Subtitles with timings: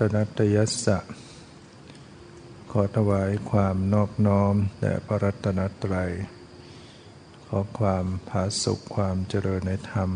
[0.00, 0.98] นัตนัตนัตยัสสะ
[2.70, 6.10] ขอถวายความนอบน้อมแด่พระรัตนตรัย
[7.46, 10.10] ขอความผาสุขความเจริญในธรรม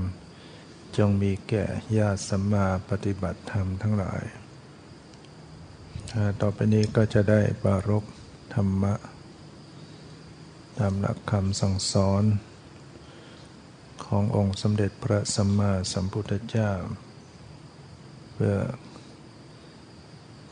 [0.97, 1.65] จงมีแก่
[1.98, 4.24] ญาติสัมมาปฏิบัติธรรมทั้งหลาย
[6.41, 8.04] ต่อไปนี้ก็จะได้ปารก
[8.54, 8.95] ธรรมะ
[10.79, 12.24] ตามหลักคำสั่งสอน
[14.04, 16.73] ขององค์สมเด็จพระสัมมาสัมพุทธเจ้า
[18.35, 18.57] เพื่อ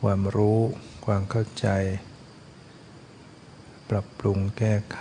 [0.06, 0.60] ความรู้
[1.06, 1.68] ความเข้าใจ
[3.90, 5.00] ปรับปรุงแก้ไข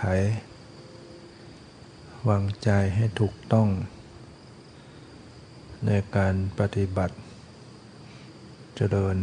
[2.28, 3.68] วางใจให้ถูกต้อง
[5.86, 7.16] ในการปฏิบัติ
[8.76, 9.16] เจริญ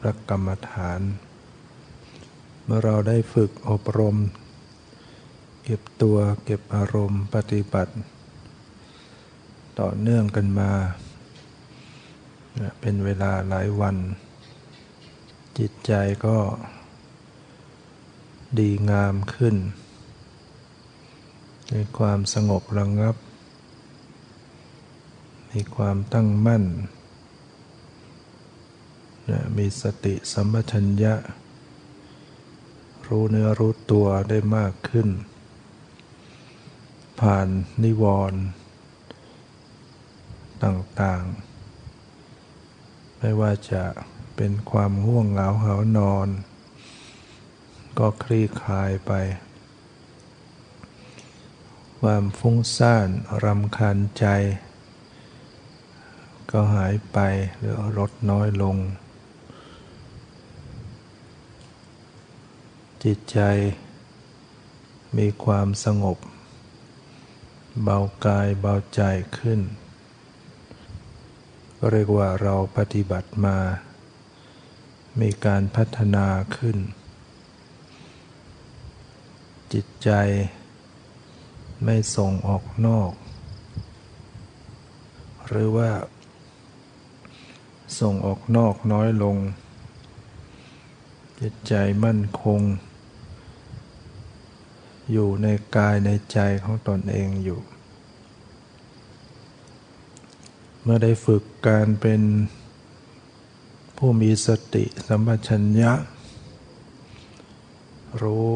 [0.00, 1.00] พระกรรมฐาน
[2.64, 4.16] เมื่อเราได้ฝึกอบรม
[5.64, 7.92] เก็บตัวเก็บอารมณ์ปฏิบัติ
[9.80, 10.70] ต่อเนื่องกันมา
[12.80, 13.98] เป็นเวลาหลายวัน
[15.64, 15.94] จิตใจ
[16.26, 16.38] ก็
[18.58, 19.56] ดีงามขึ้น
[21.72, 23.16] มีความสงบระงับ
[25.52, 26.64] มีความตั้งมั่น
[29.56, 31.14] มีสติสัมปชัญญะ
[33.06, 35.08] รู้เนื้อรู้ตัวได้มากขึ้น
[37.20, 37.48] ผ่าน
[37.82, 38.40] นิวรณ์
[40.64, 43.84] ต่างๆ ไม่ว่าจะ
[44.42, 46.28] เป็นความง่วงเหงาเหานอน
[47.98, 49.12] ก็คลี่คลายไป
[52.00, 53.08] ความฟุ้งซ่าน
[53.44, 54.26] รำคาญใจ
[56.50, 57.18] ก็หายไป
[57.58, 58.76] หรือลดน้อยลง
[63.04, 63.40] จิตใจ
[65.16, 66.18] มีความสงบ
[67.82, 69.02] เบากายเบาใจ
[69.38, 69.60] ขึ้น
[71.90, 73.58] เรียกว่าเราปฏิบัติมา
[75.18, 76.26] มีการพัฒนา
[76.56, 76.78] ขึ้น
[79.72, 80.10] จิตใจ
[81.84, 83.12] ไม่ส่งออกนอก
[85.48, 85.90] หรือว่า
[88.00, 89.36] ส่งออกนอกน้อยลง
[91.40, 92.60] จิตใจมั่นคง
[95.12, 95.46] อยู่ใน
[95.76, 97.60] กายในใจของตนเองอยู่
[100.82, 102.20] เมื่อได้ฝึกการเป็น
[104.02, 105.92] ผู้มีสติสัมปชัญญะ
[108.22, 108.48] รู้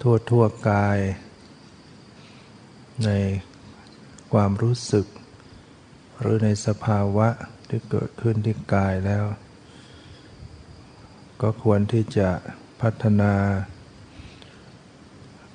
[0.00, 0.98] ทั่วทั่วกาย
[3.04, 3.10] ใน
[4.32, 5.06] ความรู้สึก
[6.20, 7.28] หรือในสภาวะ
[7.68, 9.24] ที่เกิดขึ้นที่กายแล้ว
[11.42, 12.30] ก็ควรที่จะ
[12.80, 13.34] พัฒนา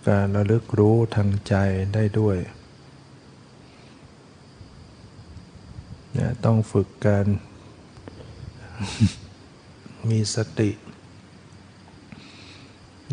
[0.07, 1.55] การระลึกรู้ทางใจ
[1.93, 2.37] ได้ด้วย
[6.17, 7.27] นะต้องฝึกการ
[10.09, 10.71] มีสติ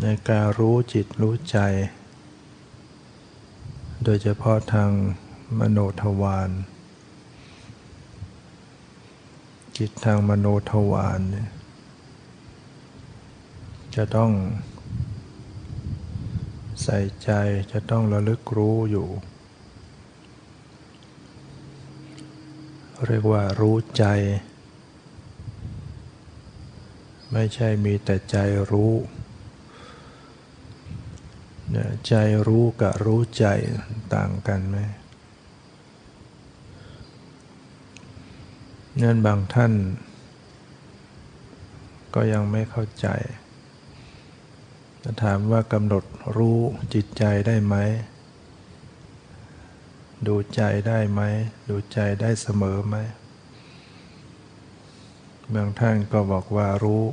[0.01, 1.57] ในการรู้จิตรู้ใจ
[4.03, 4.91] โดยเฉพาะทาง
[5.59, 6.49] มโนทวาร
[9.77, 11.21] จิตทางมโนทวาร
[13.95, 14.31] จะต้อง
[16.83, 17.29] ใส่ใจ
[17.71, 19.07] จะต้องระลึกรู้อยู่
[23.07, 24.05] เรียกว่ารู้ใจ
[27.37, 28.37] ไม่ใช่มีแต่ใจ
[28.71, 28.93] รู้
[32.07, 32.13] ใจ
[32.47, 33.45] รู้กับรู้ใจ
[34.15, 34.77] ต่างกันไหม
[39.01, 39.73] นั่นบางท่าน
[42.15, 43.07] ก็ยังไม่เข้าใจ
[45.03, 46.03] จะถามว่ากำหนด
[46.37, 46.59] รู้
[46.93, 47.75] จิตใจได้ไหม
[50.27, 51.21] ดูใจได้ไหม
[51.69, 52.95] ดูใจได้เสมอไหม
[55.53, 57.03] บางท่านก็บอกว่ารู้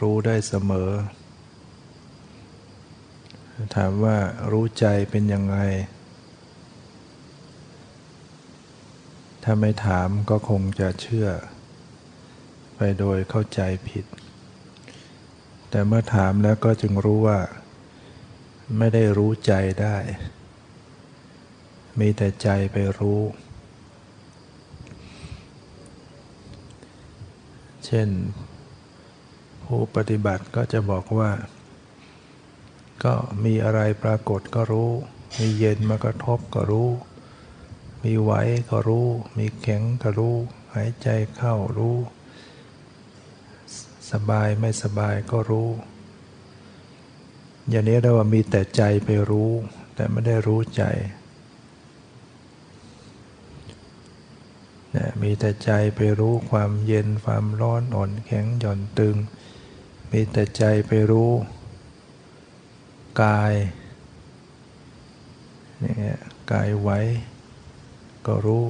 [0.00, 0.90] รู้ได้เสมอ
[3.76, 4.18] ถามว่า
[4.50, 5.56] รู้ใจเป็นยังไง
[9.42, 11.28] ถ้าไม่ถามก็คงจะเชื่อ
[12.76, 14.04] ไปโดยเข้าใจผิด
[15.70, 17.40] แต่เมื่อถามแล้วก็จึงรู้ว่า
[18.78, 19.52] ไม่ได้รู้ใจ
[19.82, 19.96] ได้
[22.00, 23.20] มีแต่ใจไปรู้
[27.86, 28.08] เช่น
[29.64, 31.30] ผู้ปฏิบัติก็จะบอกว่า
[33.04, 33.14] ก็
[33.44, 34.90] มีอะไรปรากฏก็รู้
[35.38, 36.88] มีเย็นมากระทบก็รู้
[38.04, 38.32] มีไหว
[38.70, 39.08] ก็รู้
[39.38, 40.36] มีแข็งก็รู้
[40.74, 41.96] หายใจเข้ารู้
[44.12, 45.68] สบายไม่สบายก็รู้
[47.68, 49.50] อย่างนี้เราว่ามีแต่ใจไปรู้
[49.94, 50.84] แต่ไม่ได้รู้ใจ
[54.96, 59.16] นะมีแต่ใจไปรู้ความเย็นความร้อนอ่อนแข็งหย่อนตึง
[60.12, 61.30] มีแต่ใจไปรู้
[63.22, 63.54] กาย
[65.80, 66.16] เนี่ย
[66.52, 66.90] กายไหว
[68.26, 68.64] ก็รู้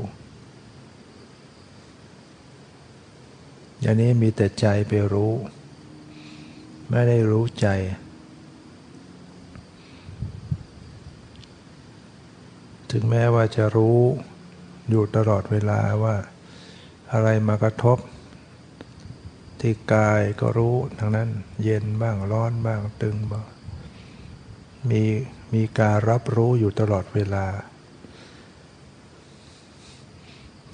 [3.81, 5.33] อย่างนี้มีแต่ใจไปรู้
[6.89, 7.69] ไม่ได้รู้ใจ
[12.91, 14.01] ถึงแม้ว่าจะรู้
[14.91, 16.17] อยู่ตลอดเวลาว่า
[17.13, 17.99] อะไรมากระทบ
[19.61, 21.29] ที่กายก็รู้ทั้งนั้น
[21.63, 23.47] เย็นบ้างร้อนบ้างตึงบ้าง
[24.91, 25.03] มี
[25.55, 27.47] มีการรับรู้อยู่ตลอดเวลา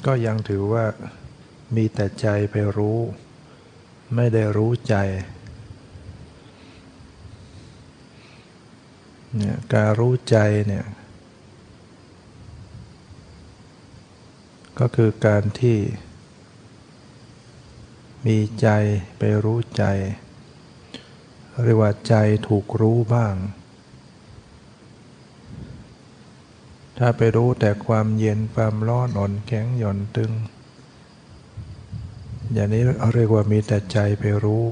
[0.07, 0.85] ก็ยังถือว่า
[1.77, 2.99] มีแต่ใจไปรู้
[4.15, 4.97] ไม่ได้รู้ใจ
[9.37, 10.85] เนี่ยการรู้ใจเนี่ย
[14.81, 15.79] ก็คือการที่
[18.27, 18.69] มีใจ
[19.19, 19.85] ไปรู้ใจ
[21.65, 22.15] เรียกว่าใจ
[22.49, 23.35] ถูกรู้บ้าง
[26.99, 30.33] ถ้าไปรู้แต่ความเย็นความร้อนอ่อนแข็งหย่อนตึง
[32.53, 32.83] อย่างนี้
[33.15, 34.65] เรียกว่ามีแต่ใจไปรู้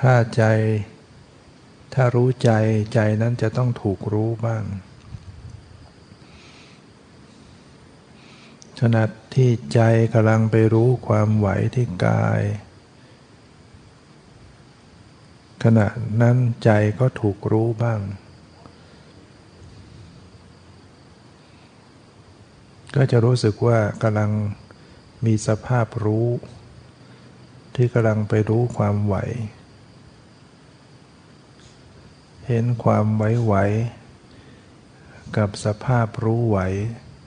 [0.00, 0.44] ถ้าใจ
[1.94, 2.50] ถ้ารู้ใจ
[2.94, 4.64] ใจนั้นจะต้องถูกรู้บ้าง
[8.80, 9.04] ขณะ
[9.34, 9.80] ที่ใจ
[10.14, 12.42] กำลังไปรู้ความไหวที่กาย
[15.64, 15.88] ขณะ
[16.20, 18.00] นั้นใจก็ถูกรู้บ้าง
[22.94, 24.30] ก็จะรู้สึกว่ากำลัง
[25.24, 26.28] มีสภาพรู้
[27.74, 29.16] ที่กำลังไปรู้ความไหว
[32.48, 36.58] เห็นความไหวๆกับสภาพรู้ไหว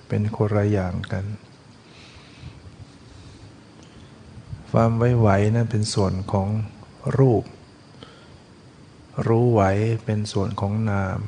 [0.08, 1.26] เป็นคนละอย่างกัน
[4.72, 6.48] ความไว้ไหวนั่นเป็นส่วนของ
[7.18, 7.44] รูป
[9.28, 9.62] รู้ไหว
[10.06, 11.20] เป็นส่วนของนาม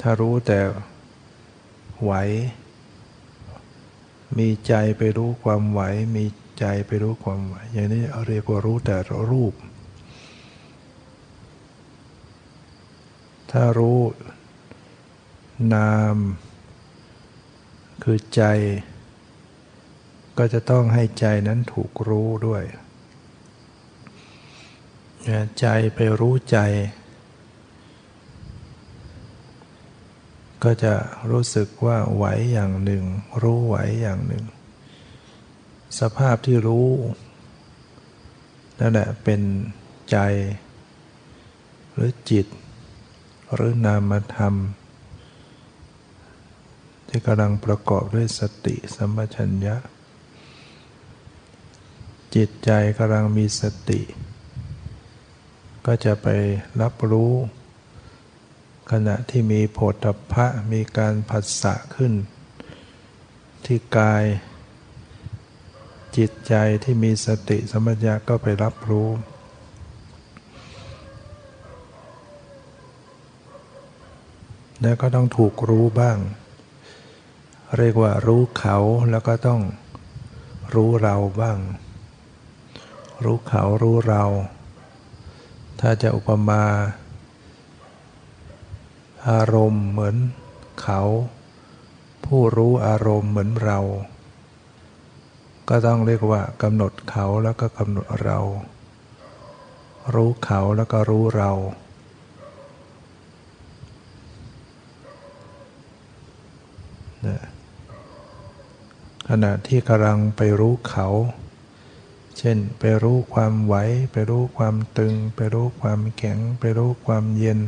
[0.00, 0.58] ถ้ารู้แต่
[2.02, 2.12] ไหว
[4.38, 5.80] มีใจไปรู้ความไหว
[6.16, 6.24] มี
[6.58, 8.96] ใจไปรู้ความไหว อย่างนี้เรียกว่ารู้แต่
[9.30, 9.54] รูป
[13.50, 14.00] ถ้ารู้
[15.74, 16.16] นาม
[18.08, 18.44] คือใจ
[20.38, 22.64] ก็จะต้องให้ใจนั้นถูกรู้ด้วย
[25.60, 26.58] ใจไปรู้ใจ
[30.64, 30.94] ก็จะ
[31.30, 33.04] รู้สึกว่าไหวอย่างหนึ่ง
[33.42, 34.44] รู้ไหวอย่างหนึ่ง
[36.00, 36.90] สภาพที่รู้
[38.80, 39.40] นั่นแหละเป็น
[40.10, 40.18] ใจ
[41.92, 42.46] หรือจิต
[43.54, 44.54] หรือนามธรรม
[47.18, 49.76] ที่กำลังประกอบด้วยสติสัมปชัญญะ
[52.34, 54.00] จิตใจกำลังมีสติ
[55.86, 56.28] ก็จะไป
[56.82, 57.32] รับรู้
[58.92, 59.94] ขณะที่มีโผฏ
[60.34, 62.12] ฐะมีการผัสสะขึ้น
[63.66, 64.24] ที่กาย
[66.16, 66.54] จิตใจ
[66.84, 69.08] ที่มีสติสัมปชัญญะก็ไปรับรู้
[74.82, 76.18] แล้วก็ต้องถูกรู้บ้าง
[77.74, 78.76] เรียกว่ารู้เขา
[79.10, 79.60] แล้วก็ต้อง
[80.74, 81.58] รู้เราบ้าง
[83.24, 84.24] รู้เขารู้เรา
[85.80, 86.62] ถ้าจะอุปมา
[89.28, 90.16] อารมณ์เหมือน
[90.82, 91.00] เขา
[92.24, 93.78] ผู้รู้อารมณ์เหมือนเรา
[95.68, 98.38] ก็ต้องเรียกว่ากำหนดเขาแล้วก็กำหนดเรา
[100.14, 101.50] รู้เขาแล้วก็รู้เรา
[107.22, 107.42] เนี่ย
[109.28, 111.08] ขณะที่กำลังไปรู้เขา
[112.38, 113.74] เช่น ไปรู้ความไหว
[114.12, 117.60] ไปรู้ความตึง ไปรู้ความแข็ง ไปรู้ความเย็น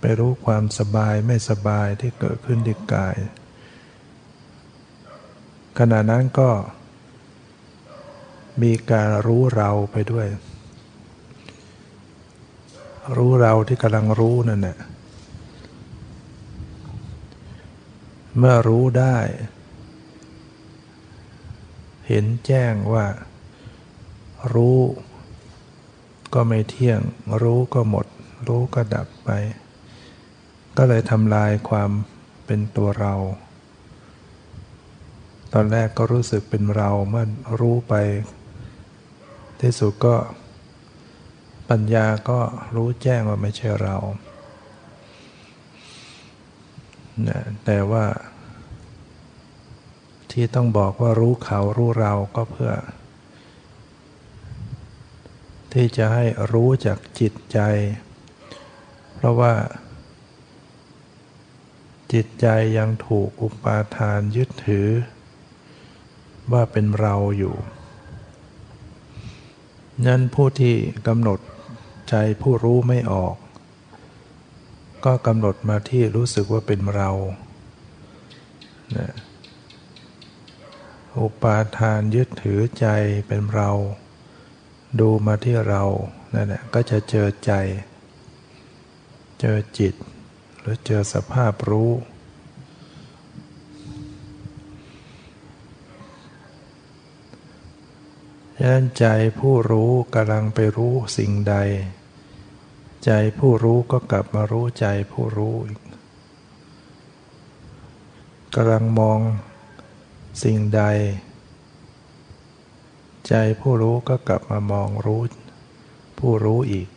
[0.00, 3.16] ไปรู้ความสบายไม่สบายที่เกิดขึ้นที่กาย
[5.78, 6.50] ขณะนั้นก็
[8.62, 10.26] มีการรู้เราไปด้วย
[13.16, 14.78] รู้เราที่กำลังรู้นั่นแหละ
[18.38, 19.18] เมื่อรู้ได้
[22.08, 23.06] เห็นแจ้งว่า
[24.54, 24.78] รู้
[26.34, 27.00] ก็ไม่เที่ยง
[27.42, 28.06] รู้ก็หมด
[28.48, 29.30] รู้ก็ดับไป
[30.76, 31.90] ก็เลยทำลายความ
[32.46, 33.14] เป็นตัวเรา
[35.52, 37.26] ตอนแรกก็รู้สึกเป็นเราเมื่อ
[37.60, 37.94] รู้ไป
[39.60, 40.16] ที่สุดก็
[41.70, 42.40] ปัญญาก็
[42.74, 43.96] รู้แจ้งว่าไม่ใช่เรา
[47.28, 48.04] นะแต่ว่า
[50.30, 52.72] ที่ต้องบอกว่ารู้เขารู้เราก็เพื่อ
[55.72, 57.58] ที่จะให้รู้จากจิตใจ
[59.14, 59.54] เพราะว่า
[62.12, 62.46] จิตใจ
[62.78, 64.88] ยังถูกอุปาทานยึดถือ
[66.52, 67.54] ว่าเป็นเราอยู่
[70.06, 70.74] นั้นผู้ที่
[71.06, 71.38] กำหนด
[72.10, 73.34] ใจผู้รู้ไม่ออก
[75.04, 77.10] ก็กำหนดมาที่รู้สึกว่าเป็นเรา
[78.96, 79.08] นะ
[81.18, 82.86] อุปาทานยึดถือใจ
[83.28, 83.70] เป็นเรา
[85.00, 85.84] ดูมาที่เรา
[86.34, 87.52] นั่นแหละก็จะเจอใจ
[89.40, 89.94] เจอจิต
[90.60, 91.90] หรือเจอสภาพรู้
[98.56, 99.06] ฉะนั้นใจ
[99.38, 101.56] ผู้รู้กำลังไปรู้สิ่งใด
[103.04, 105.80] ใจผู้รู้ก็กลับมารู้ใจผู้รู้อีก
[108.54, 109.20] กำลังมอง
[110.42, 110.82] สิ่งใด
[113.28, 115.22] ใจผู้รู้ก็กลับมามองรู้
[116.18, 116.88] ผู้รู้อีก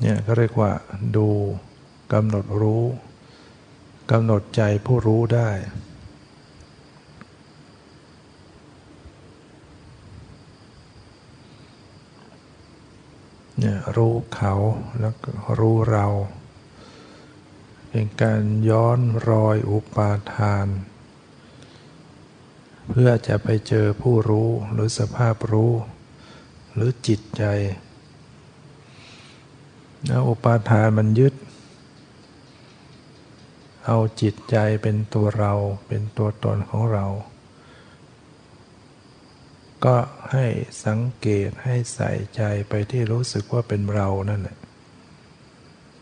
[0.00, 0.72] เนี่ยก็เรียกว่า
[1.16, 1.28] ดู
[2.12, 2.84] กำหนดรู้
[4.10, 5.74] กำหนดใจผู้รู้ได้เนี่ย
[13.96, 14.54] รู้เขา
[15.00, 16.06] แล้วก็รู้เรา
[17.90, 18.98] เป็นการย้อน
[19.28, 20.66] รอยอุปาทาน
[22.88, 25.72] เพื่อจะไปเจอผู้รู้หรือสภาพรู้
[26.72, 27.44] หรือจิตใจ
[30.08, 31.34] นะอุปาทานมันยึด
[33.86, 35.52] เอาจิตใจเป็นตัวเรา
[35.88, 37.06] เป็นตัวตนของเรา
[39.86, 39.96] ก็
[40.32, 40.46] ให้
[40.86, 44.56] สังเกตให้ใส่ใจไปที่รู้สึกว่าเป็นเรานั่นแหละ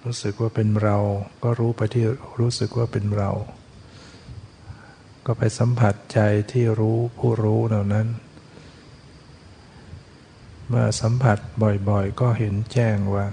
[0.05, 0.97] รู้สึกว่าเป็นเรา
[1.43, 2.05] ก็รู้ไปที่
[2.41, 3.31] รู้สึกว่าเป็นเรา
[5.27, 6.21] ก็ไปสัมผัสใจ
[6.53, 8.07] ที่รู้ผู้รู้เหล่านั้น
[10.69, 11.39] เมื่อสัมผัส
[11.89, 13.27] บ่อยๆ ก็เห็นแจ้งว่า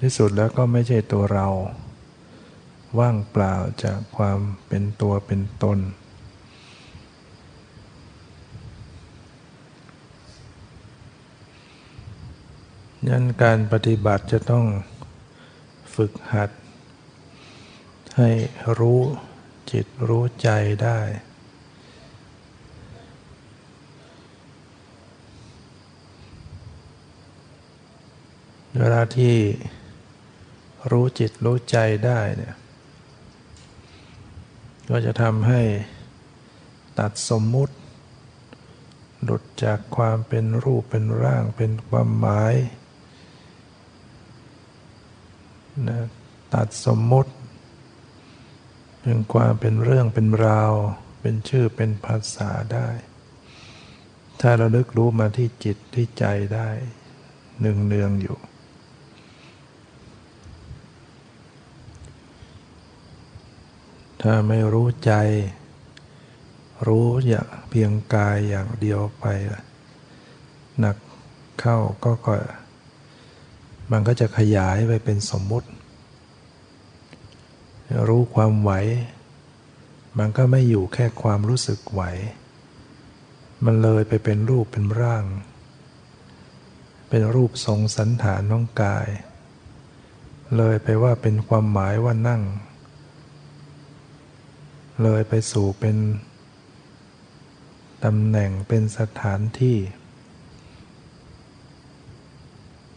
[0.00, 1.48] ที่สุดแล้วก็ไม่ใช่ตัวเรา
[2.98, 4.38] ว่างเปล่าจากความ
[4.68, 5.78] เป็นตัวเป็นตน
[13.08, 14.66] ยันการปฏิบัติจะต้อง
[15.94, 16.50] ฝึกหัด
[18.18, 18.30] ให้
[18.78, 19.00] รู้
[19.70, 20.48] จิตรู้ใจ
[20.82, 21.00] ได้
[28.78, 29.36] เวลาที่
[30.90, 32.54] รู้จิตรู้ใจได้เนี่ย
[34.90, 35.62] ก็จะทำให้
[36.98, 37.74] ตัดสมมุติ
[39.22, 42.54] หลุดจากความเป็นรูปเป็นร่างเป็นความหมาย
[45.88, 45.98] นะ
[46.54, 47.32] ตัดสมมุติ
[49.02, 50.72] เป็นความเป็นเรื่องเป็นราว
[51.20, 52.88] เป็นชื่อเป็นภาษาได้
[54.40, 56.68] ถ้าเราลึกรู้มาที่จิตที่ใจได้
[57.60, 58.38] หนึ่งเนืองอยู่
[64.22, 65.12] ถ้าไม่รู้ใจ
[66.86, 69.24] รู้อย่างเพียงกายอย่างเดียวไป
[70.78, 70.96] หนัก
[71.60, 72.34] เข้าก็ก็
[73.92, 75.68] มันก็จะขยายไปเป็นสมมุติ
[78.08, 78.72] รู้ความไหว
[80.18, 82.02] มันก็ไม่อยู่แค่ความรู้สึกไหว
[83.64, 85.24] มันเลยไปเป็นรูปเป็นร่าง
[87.08, 89.08] เป็นรูปทรงสันฐานน้องกาย
[90.56, 92.42] เลยไปว่าเป็นความหมายว่านั่ง
[95.02, 95.96] เลยไปสู่เป็น
[98.04, 99.76] ตำแหน่งเป็นสถานที่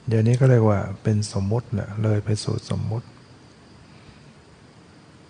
[0.07, 3.07] เดี๋ยวนี้ก็เรียกว่าเป็นสมมุติแหละเลยไปสู่สมมุติ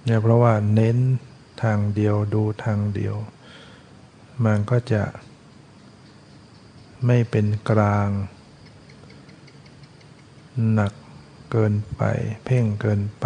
[0.06, 0.98] เนี่ยเพราะว่าเน้น
[1.64, 3.16] ทางเดียวดูทางเดียว
[4.46, 5.04] มันก็จะ
[7.06, 8.10] ไม่เป็นกลาง
[10.74, 10.94] หนัก
[11.52, 12.04] เกินไป
[12.46, 13.26] เพ่งเกินไป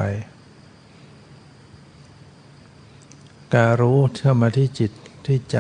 [3.54, 4.92] การรู้เชื่อมาที่จิต
[5.26, 5.60] ที่ใจ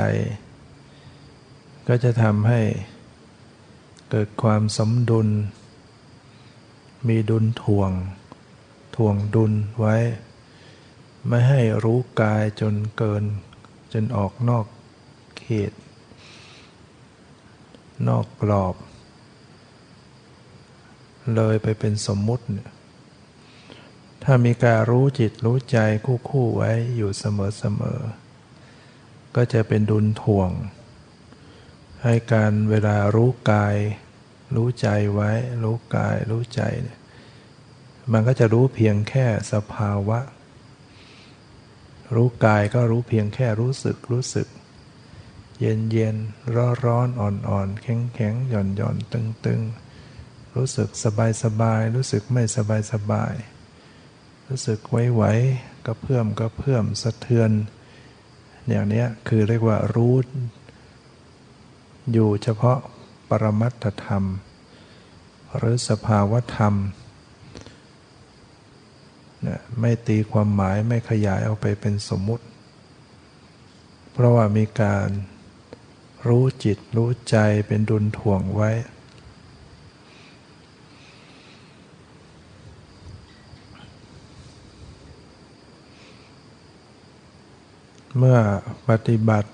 [1.87, 2.61] ก็จะทำให้
[4.09, 5.27] เกิดความสมดุล
[7.07, 7.91] มีดุลถ่วง
[8.95, 9.95] ถ่วงดุลไว้
[11.27, 13.23] ไม่ให้รู้กายจนเกิน
[13.93, 14.65] จนออกนอก
[15.37, 15.71] เขต
[18.07, 18.75] นอกกรอบ
[21.35, 22.45] เลยไปเป็นสมมุติ
[24.23, 27.99] ถ้ามีการรู้จิตรู้ใจคู่คู่ไว้อยู่เสมอเสมอ
[29.35, 30.49] ก็จะเป็นดุลถ่วง
[32.03, 33.75] ให้การเวลารู้กาย
[34.55, 35.31] รู้ใจไว้
[35.63, 36.97] รู้กาย รู้ใจเนี่ย
[38.11, 40.19] มันก็จะรู้เพียงแค่สภาวะ
[42.15, 44.47] รู้กายก็รู้เพียงแค่รู้สึกรู้สึก
[45.59, 46.15] เย็นเย็น
[46.55, 49.61] ร้อนร้อนอ่อนอ่อนแข็งแข็งหย่อนหย่อนตึงตึง
[50.55, 53.33] รู้สึกสบายสบาย รู้สึกไม่สบายสบาย
[54.47, 55.23] รู้สึกไหวไหว
[55.85, 57.51] ก็เพิ่มก็เพิ่มสะเทือน
[58.69, 60.15] อย่างนี้คือเรียกว่ารู้
[62.13, 62.79] อยู่เฉพาะ
[63.31, 64.23] ปรมัตธรรม
[65.57, 66.75] หรือสภาวธรรม
[69.45, 72.45] นะไม่ตีความหมายไม่ขยายเอาไปเป็นสมมุติ
[74.11, 75.07] เพราะว่ามีการ
[76.27, 78.71] รู้จิตรู้ใจเป็นดุลถ่วงไว้
[88.17, 88.37] เมื่อ
[88.89, 89.49] ปฏิบัติ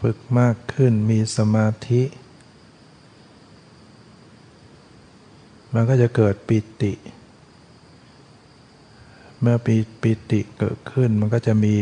[0.00, 2.02] ฝึกมากขึ้นมีสมาธิ
[5.74, 6.92] มันก็จะเกิดปิติ
[9.40, 11.76] เมื่อปีปิติเกิดขึ้นมันก็จะมี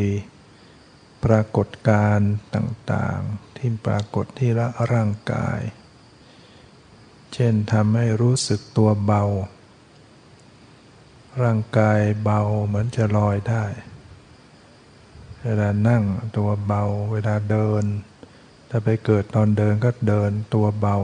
[1.25, 5.61] ปรากฏการณ์ต่างๆ ที่ปรากฏที่ละร่างกาย
[7.35, 9.25] เช่นทำให้รู้สึกตัวเบา
[11.43, 13.65] ร่างกายเบาเหมือนจะลอยได้
[15.47, 16.05] เวลานั่ง
[16.37, 16.83] ตัวเบา
[17.13, 17.85] เวลาเดิน
[18.71, 20.97] ถ้าไปเกิดตอนเดินก็เดินตัวเบา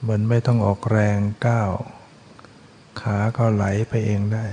[0.00, 1.70] เหมือนไม่ต้องออกแรงก้าว
[3.00, 4.46] ขาก็ไหลไปเองได้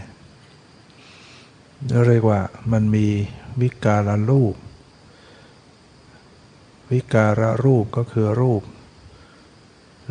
[2.08, 3.08] เรียกว่ามันมี
[3.62, 4.56] วิการรูป
[6.92, 8.64] วิการรูปก็คือรูป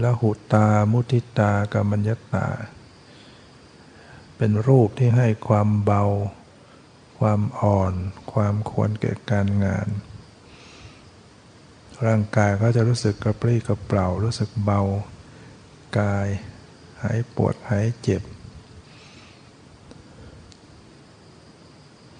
[0.02, 2.46] ละหุตา มุทิตากรรมัญญตา
[4.36, 6.02] เป็นรูปที่ให้ความเบา
[7.22, 7.94] ความอ่อน
[8.32, 9.88] ความควรแก่การงาน
[12.06, 14.80] ร่างกายก็จะรู้สึกกระปรี้กระเปร่ารู้สึกเบา
[15.98, 16.28] กาย
[17.02, 18.22] หายปวดหายเจ็บ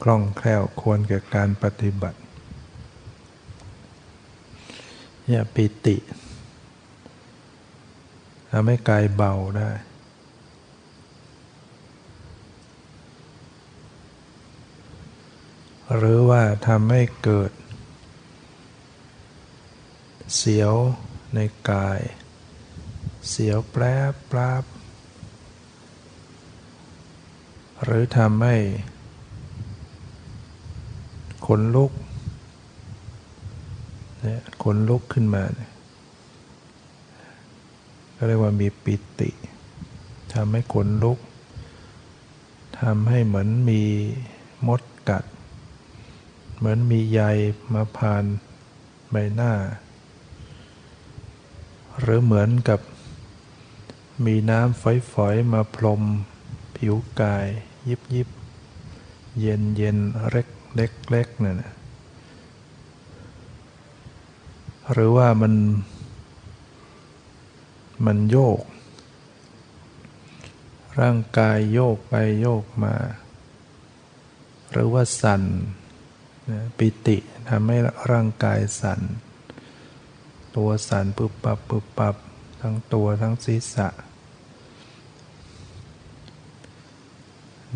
[0.03, 2.19] คล่องแคล่วควรแก่การปฏิบัติ
[5.27, 5.97] เนี่ยปิติ
[8.51, 9.71] ทำให้กายเบาได้
[15.97, 17.53] หรือว่าทำให้เกิด
[20.37, 20.75] เสียว
[21.35, 21.39] ใน
[21.71, 22.01] กาย
[23.29, 23.85] เสียวแปร
[24.31, 24.65] ปราบ
[27.85, 28.57] หรือทำให้
[31.47, 31.93] ขนลุก
[34.21, 35.71] เนี่ยขนลุกขึ้นมาเนี่ย
[38.15, 39.31] ก็เรียกว่ามีปิติ
[40.35, 41.19] ทำให้ขนลุก
[42.81, 43.83] ทำให้เหมือนมี
[44.69, 45.25] มดกัด
[46.63, 47.23] เหมือนมีใย
[47.75, 48.25] มาผ่าน
[49.11, 49.53] ใบหน้า
[52.01, 52.81] หรือเหมือนกับ
[54.27, 56.03] มีน้ำฝอยๆ มาพรม
[56.77, 57.47] ผิวกาย
[57.89, 58.29] ยิบยิบ
[59.41, 59.99] เย็นเย็น
[60.31, 60.49] เล็ก
[61.11, 61.73] เล็กๆเนี่ยนะ
[64.93, 65.55] หรือว่ามัน
[68.07, 68.61] มันโยก
[71.01, 72.95] ร่างกายโยกไปโยกมา
[74.71, 75.45] หรือว่าสั่น
[76.79, 77.17] ปิติ
[77.49, 77.79] ทำให้
[78.11, 79.01] ร่างกายสั่น
[80.57, 82.17] ตัวสั่นปุบปับปุบปับ
[82.61, 83.89] ทั้งตัวทั้งศีรษะ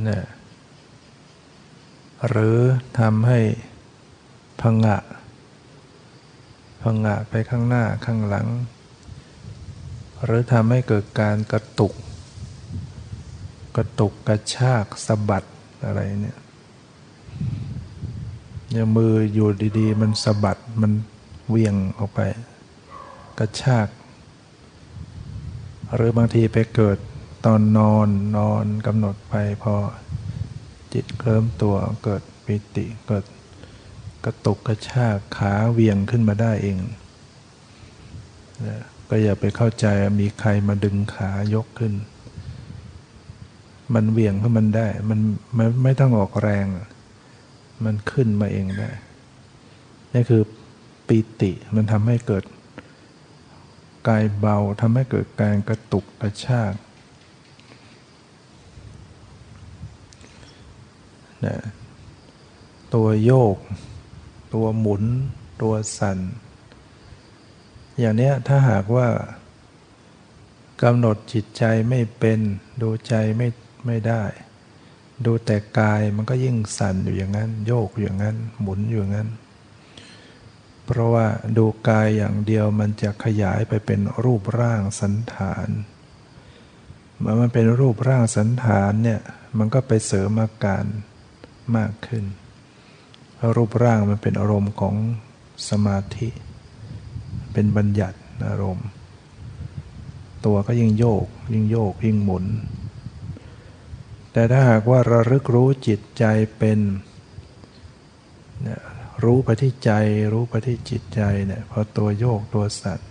[0.07, 0.21] นี่
[2.29, 2.59] หรือ
[2.99, 3.41] ทำให้
[4.61, 4.97] พังะ
[6.83, 8.47] พังะไปข้างหน้าข้างหลัง
[10.25, 11.95] หรือทำให้เกิดการกระตุก
[13.77, 15.45] กระตุกกระชากสะบัด
[15.85, 16.39] อะไรเนี่ย
[18.73, 19.49] อย่างมืออยู่
[19.79, 20.93] ดีๆ มันสะบัดมัน
[21.49, 22.21] เวียงออกไป
[23.39, 23.89] กระชาก
[25.95, 26.99] หรือบางทีไปเกิด
[27.47, 29.75] ตอนนอนนอนกำหนดไปพอ
[30.93, 33.25] จิตเคลิ้มตัวเกิดปิติเกิด
[34.25, 36.79] กระตุกกระชากขาเวียงขึ้นมาได้เอง
[39.09, 39.87] ก็อย่าไปเข้าใจ
[40.21, 41.93] มีใครมาดึงขายกขึ้น
[43.95, 45.21] มันเวียงเพราะมันได้ มัน
[45.55, 46.67] ไม่ไม่ต้องออกแรง
[47.85, 48.91] มันขึ้นมาเองได้
[50.13, 50.43] นี่คือ
[51.07, 52.45] ปิติมันทำให้เกิด
[54.09, 56.75] กายเบาทำให้เกิดการกระตุกกระชาก
[61.45, 61.57] นะ
[62.95, 63.57] ตัวโยก
[64.55, 65.05] ตัวหมุน
[65.63, 66.19] ตัวสั่น
[68.01, 69.09] อย่างเนี้ยถ้าหากว่า
[70.83, 72.39] กำหนดจิตใจไม่เป็น
[72.83, 73.49] ดูใจไม่
[73.87, 74.23] ไม่ได้
[75.25, 79.29] ดูแต่กายมันก็ยิ่งสั่นอยู่อย่างนั้น โยกอยู่อย่างนั้น หมุนอยู่อย่างนั้น
[80.85, 81.27] เพราะว่า
[81.57, 85.69] ดูกายอย่างเดียวมันจะขยายไปเป็นรูปร่างสันฐาน
[87.19, 89.21] เมื่อมันเป็นรูปร่างสันฐานเนี่ย
[89.59, 90.85] มันก็ไปเสริมอาการ
[91.77, 92.25] มากขึ้น
[93.35, 94.95] เพราะรูปร่างมันเป็นอารมณ์ของ
[95.69, 96.29] สมาธิ
[97.53, 98.87] เป็นบัญญัติอารมณ์
[100.45, 102.45] ตัวก็ยิ่งโยก ยิ่งโยก ยิ่งหมุน
[104.37, 106.25] แต่ถ้าหากว่าระลึกรู้จิตใจ
[106.59, 106.81] เป็น
[109.25, 109.93] รู้ไปที่ใจ
[110.33, 113.11] รู้ไปที่จิตใจเนี่ยพอตัวโยกตัวสัตว์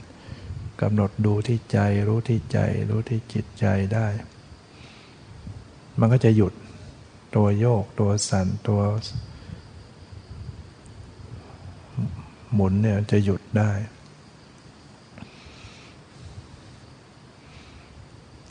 [0.81, 2.59] กำหนดดูที่ใจ รู้ที่ใจ
[2.89, 4.07] รู้ที่จิตใจได้
[5.99, 6.53] มันก็จะหยุด
[7.35, 8.81] ตัวโยกตัวสั่นตัว
[12.53, 13.71] หมุนเนี่ยจะหยุดได้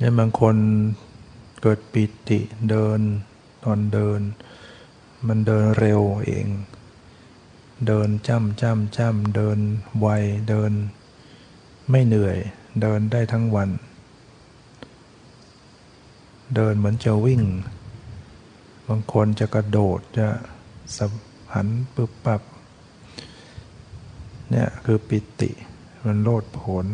[0.01, 0.57] ยังบางคน
[1.67, 3.01] เกิดปิติเดิน
[3.65, 4.21] ตอนเดิน
[5.27, 6.47] มันเดินเร็วเอง
[7.87, 9.59] เดินจ้ำจ้ำจ้ำเดิน
[10.01, 10.07] ไว
[10.49, 10.73] เดิน
[11.91, 12.39] ไม่เหนื่อย
[12.81, 13.71] เดินได้ทั้งวัน
[16.55, 17.43] เดินเหมือนจะวิ่ง
[18.89, 20.29] บางคนจะกระโดดจะ
[20.97, 21.11] สับ
[21.55, 22.43] หันปึบปับ
[24.51, 25.51] เนี่ยคือปิติ
[26.05, 26.87] มันโลดผล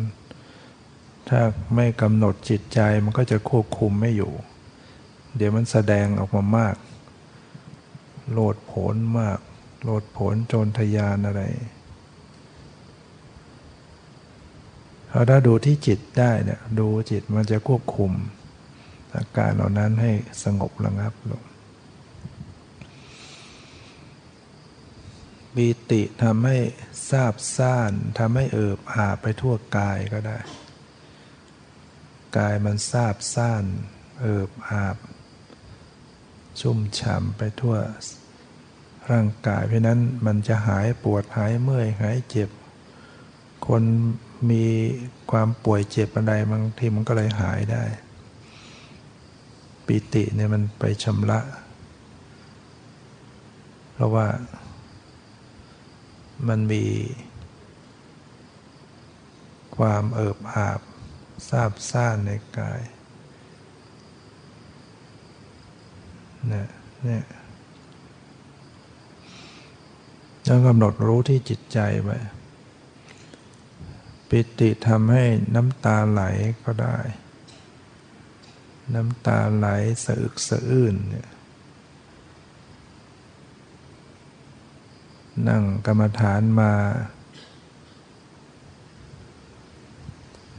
[1.29, 1.39] ถ้า
[1.75, 4.33] ไม่กำหนดจิตใจมันก็จะควบคุมไม่อยู่
[5.35, 6.75] เดี๋ยวมันแสดงออกมามาก
[8.31, 9.39] โลดผลมาก
[9.83, 11.43] โลดผลโจรทยานอะไร
[15.09, 18.11] เราถ้าดูที่จิตได้เนี่ยดูจิตมันจะควบคุม
[19.15, 20.11] อาการเหล่านั้นให้
[20.43, 21.43] สงบระงับลง
[25.55, 26.57] บีติทำให้
[27.09, 30.37] ซาบซ่านทำให้เอิบอาบไปทั่วกายก็ได้
[32.37, 33.63] กายมันซาบซ่าน
[34.21, 34.97] เอิบอาบ
[36.59, 37.75] ชุ่มฉ่ำไปทั่ว
[39.11, 42.49] ร่างกายเพราะนั้นมันจะหายปวดหายเมื่อยหายเจ็บ
[43.67, 43.83] คน
[44.49, 44.65] มี
[45.31, 47.83] ความป่วยเจ็บอะไรบางทีมันก็เลยหายได้
[49.85, 51.39] ปิติเนี่ยมันไปชำระ
[53.93, 54.27] เพราะว่า
[56.47, 56.85] มันมี
[59.77, 60.81] ความเอิบอาบ
[61.49, 62.81] ซาบซ่านในกาย
[66.30, 66.67] เนี่ย
[67.03, 67.23] เนี่ย
[70.47, 72.09] ต้องกำหนดรู้ที่จิตใจไป
[74.29, 75.25] ปิติทำให้
[75.55, 76.23] น้ำตาไหล
[76.63, 76.97] ก็ได้
[78.95, 79.67] น้ำตาไหล
[80.03, 81.29] สะอึกสะอื้นเนี่ย
[85.47, 86.73] นั่งกรรมฐานมา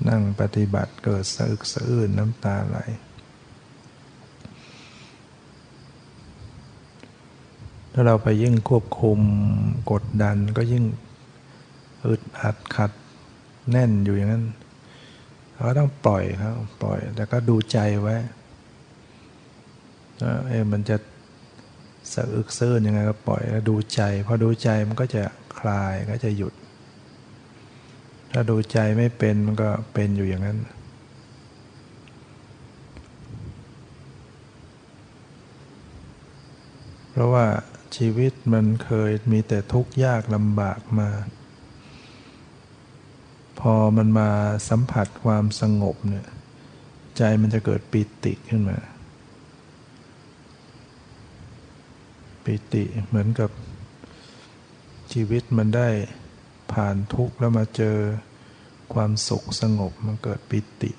[0.09, 2.79] นั่งปฏิบัติเกิดสะอึกสะอื้นน้ำตาไหล
[7.93, 9.19] ถ้าเราไปยิ่งควบคุม
[9.91, 10.85] กดดันก็ยิ่ง
[12.07, 12.91] อึดอัดขัด
[13.71, 14.45] แน่นอยู่อย่างนั้น
[15.55, 16.53] เราต้องปล่อยครับ
[16.83, 18.17] ปล่อย แต่ก็ดูใจไว้
[20.49, 20.97] เออมันจะ
[22.13, 25.23] สะอึกซื่นยังไงก็ปล่อยแล้วดูใจพอดูใจมันก็จะ
[25.59, 26.55] คลายก็จะหยุด
[28.33, 30.59] ถ้าดูใจไม่เป็นมันก็เป็นอยู่อย่างนั้น
[37.11, 37.47] เพราะว่า
[37.97, 41.11] ชีวิตมันเคยมีแต่ทุกข์ยากลำบากมา
[43.61, 44.31] พอมันมา
[44.69, 46.27] สัมผัสความสงบเนี่ย
[47.17, 48.79] ใจมันจะเกิดปิติขึ้นมา
[52.45, 53.51] ปิติเหมือนกับ
[55.13, 55.89] ชีวิตมันได้
[56.73, 57.97] ผ่านทุกข์แล้วมาเจอ
[58.95, 60.93] ความสุขสงบมันเกิดปิติ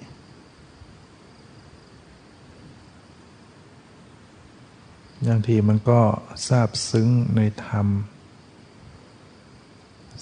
[5.27, 6.01] บางทีมันก็
[6.47, 7.87] ซาบซึ้งในธรรม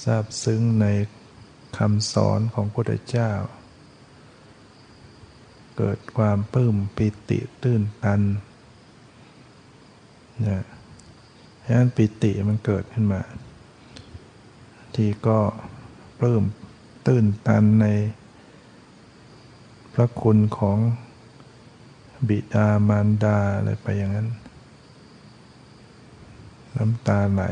[0.04, 0.86] ซาบซึ้งใน
[1.78, 3.32] คำสอนของพระพุทธเจ้า
[5.78, 8.22] เกิดความปลื้มปิติตื้นตัน
[10.46, 10.64] นี่ย
[11.66, 13.22] ฉะนั้นปิติมันเกิดขึ้นมา
[14.96, 15.40] ทีก็
[16.20, 16.44] ปลื้ม
[17.08, 17.88] ตื้นตันใน
[19.94, 20.78] พระคุณของ
[22.28, 24.30] บิดามารดาอะไรไปอย่างนั้น
[26.82, 27.44] น้ำตาไหล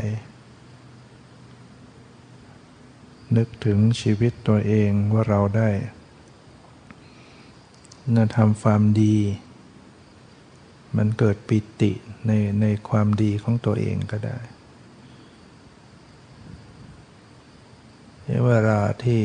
[3.35, 5.69] นึกถึงชีวิตตัวเองว่าเราได้
[8.15, 9.17] นะทำความดี
[10.97, 11.91] มันเกิดปิติ
[12.27, 14.37] ในในความดีของตัวเองก็ได้
[18.47, 19.21] เวลาที่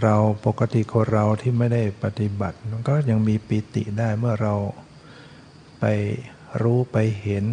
[0.00, 0.14] เรา
[0.46, 4.54] ปกติคนเราที่ไม่ได้ปฏิบัติ มันก็ยังมีปิติได้เมื่อเรา
[5.80, 5.84] ไป
[6.62, 7.44] รู้ไปเห็น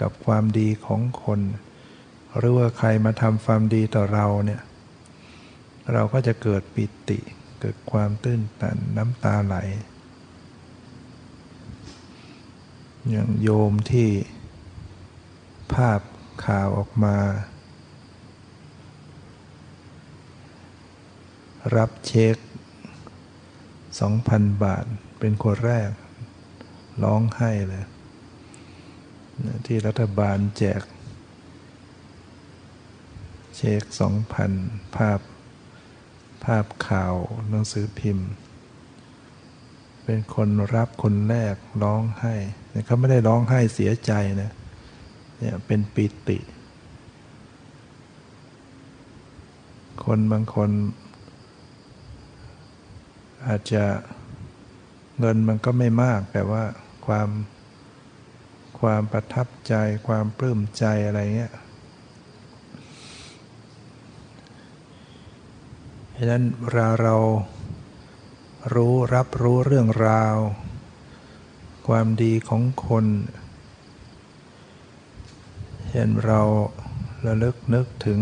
[0.00, 1.40] กับความดีของคน
[2.36, 4.62] หรือว่าใครมาทำความดีต่อเราเนี่ย
[5.92, 7.18] เราก็จะเกิดปิติ
[7.60, 9.56] เกิดความตื้นตันน้ำตาไหล
[13.10, 14.08] อย่างโยมที่
[15.74, 16.00] ภาพ
[16.44, 17.16] ข่าวออกมา
[21.76, 22.36] รับเช็ค
[23.90, 24.84] 2,000 บาท
[25.18, 25.90] เป็นคนแรก
[27.02, 27.84] ร้องไห้เลย
[29.66, 30.82] ที่รัฐบาลแจก
[33.56, 33.82] เช็ค
[34.40, 35.20] 2,000ภาพ
[36.44, 37.14] ภาพข่าว
[37.50, 38.28] หนังสือพิมพ์
[40.04, 42.34] เป็นคนรับคนแรกร้องไห้
[42.86, 44.52] เขาไม่ได้ร้องไห้เสียใจนะ
[45.38, 46.38] เนี่ยเป็นปิติ
[50.04, 50.70] คนบางคน
[53.46, 53.84] อาจจะ
[55.18, 56.62] เงินมันก็ไม่มากแต่ว่า
[57.06, 57.28] ความ
[58.82, 59.74] ความประทับใจ
[60.06, 61.54] ความปลื้มใจอะไรเงี้ย
[66.16, 66.42] ฉะนั้น
[66.72, 67.16] เราเรา
[68.74, 70.36] รู้รับรู้เรื่องราว
[71.88, 73.06] ความดีของคน
[75.88, 76.40] เช่นเรา
[77.26, 78.20] ระลึกนึกถึง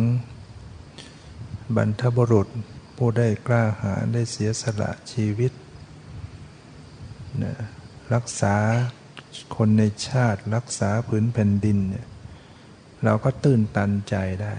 [1.77, 2.49] บรรทบุรุษ
[2.97, 5.53] ผู้ได้กล้าหาญได้เสียสละชีวิต
[7.43, 7.53] นะ
[8.15, 8.57] รักษา
[9.57, 12.07] คนในชาติรักษาพื้นแผ่นดินเนี่ย
[13.05, 14.55] เราก็ตื่นตันใจได้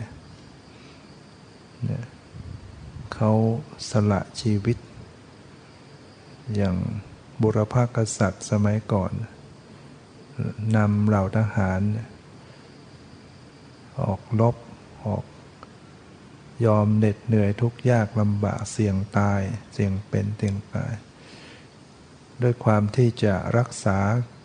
[1.89, 2.05] นะ
[3.13, 3.31] เขา
[3.89, 4.77] สละชีวิต
[6.55, 6.75] อย่าง
[7.41, 9.13] บุรพากษัตริย์สมัยก่อน
[10.77, 11.81] นำเหล่าทหาร
[14.01, 14.55] ออกลบ
[15.05, 15.25] ออก
[16.65, 19.41] ยอมเหน็ดเหนื่อยทุกยากลำบากเสี่ยงตาย
[19.73, 20.93] เสี่ยงเป็นเสี่ยงตาย
[22.41, 23.97] ด้วยความที่จะรักษา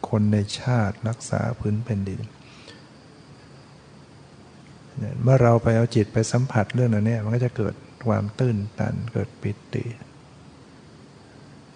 [0.08, 2.20] คนในชาติรักษาพื้นแผ่นดิน
[5.22, 7.74] เมื่อเราไปเอาจิตไปสัมผัสเรื่องนั้นเนี่มันก็จะเกิด
[8.06, 9.84] ความตื้นตันเกิดปิติ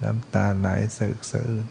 [0.03, 1.67] น้ำตาไหลสึกสะอื้น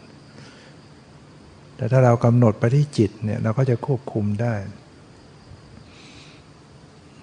[1.76, 4.54] แต่ถ้าเรากำหนดไปที่จิตเนี่ยเราก็จะควบคุมได้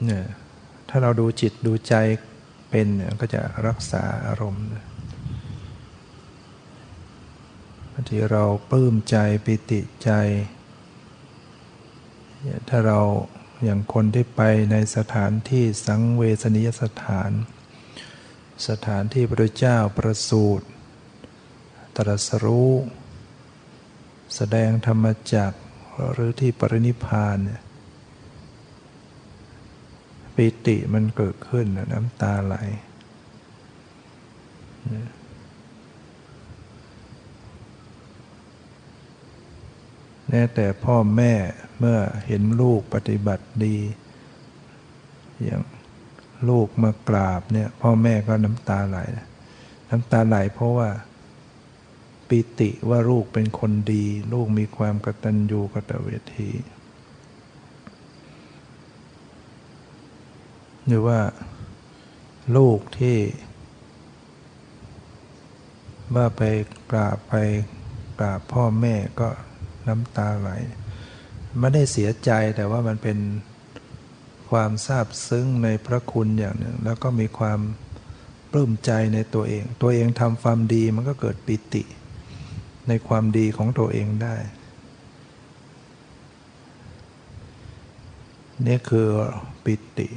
[0.05, 0.25] เนี่ย
[0.89, 1.95] ถ้าเราดูจิตดูใจ
[2.69, 10.11] เป็นเนี่ยก็จะรักษาอารมณ์างทีเราปลื้มใจปิติใจ
[12.69, 12.99] ถ้าเรา
[13.63, 17.31] อย่างคนที่ไปในสถานที่สังเวชนียสถาน
[18.67, 20.65] สถานที่พระเจ้าประสูติ
[21.95, 22.71] ตรัสรู้
[24.35, 25.51] แสดงธรรมจัก
[26.11, 27.61] หรือที่ปรินิพานเนี่ย
[30.35, 32.55] ปิติมันเกิดขึ้นน้ำตาไหล
[40.29, 41.33] แม้แต่พ่อแม่
[41.79, 43.77] เมื่อเห็นลูกปฏิบัติดี
[45.43, 45.61] อย่าง
[46.49, 48.97] ลูกมากราบเนี่ย พ่อแม่ก็น้ำตาไหล
[49.89, 50.89] น้ำตาไหลเพราะว่า
[52.27, 56.51] ปิติว่าลูกเป็นคนดี ลูกมีความกตัญญูกตเวที
[60.85, 61.19] หรือว่า
[62.55, 63.17] ลูกที่
[66.15, 66.41] ว่าไป
[66.91, 67.33] กราบไป
[68.19, 69.29] กราบพ่อแม่ก็
[69.87, 70.49] น้ำตาไหล
[71.59, 73.17] ไม่ได้เสียใจแต่ว่ามันเป็น
[74.49, 77.59] ความซาบซึ้งในพระคุณอย่างหนึ่ง แล้วก็มีความ
[78.51, 81.83] ปลื้มใจในตัวเอง ตัวเองทำความดีมันก็เกิดปิติ
[82.87, 84.35] ในความดีของตัวเองได้
[88.67, 89.07] นี่คือ
[89.65, 90.07] ปิติ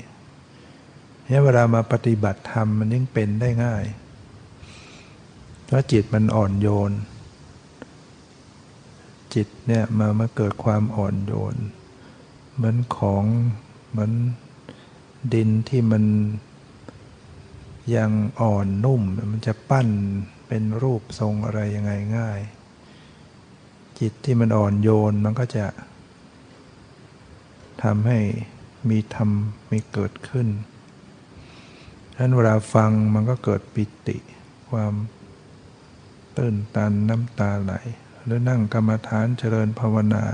[1.26, 3.85] เนี่ยเวลามาปฏิบัติธรรมมันยิ่งเป็นได้ง่าย
[5.64, 6.92] เพราะจิตมันอ่อนโยน
[9.35, 11.57] จิตเนี่ยมามาเกิดความอ่อนโยน
[12.55, 13.25] เหมือนของ
[13.90, 14.12] เหมือน
[15.35, 16.05] ดินที่มัน
[17.97, 19.88] ยังอ่อนนุ่มมันจะปั้น
[20.47, 22.40] เป็นรูปทรงอะไรยังไงง่าย
[23.99, 25.66] จิตที่มันอ่อนโยนมันก็จะ
[27.83, 28.19] ทำให้
[28.90, 29.31] มีธรรม
[29.71, 30.49] มีเกิดขึ้น
[32.16, 34.19] นั้นเวลาฟังมันก็เกิดปิติ
[34.71, 34.95] ความ
[36.38, 37.75] ตื่นตันน้ำตาไหล
[38.24, 40.24] หรือนั่งกรรมฐานเจริญภาวนา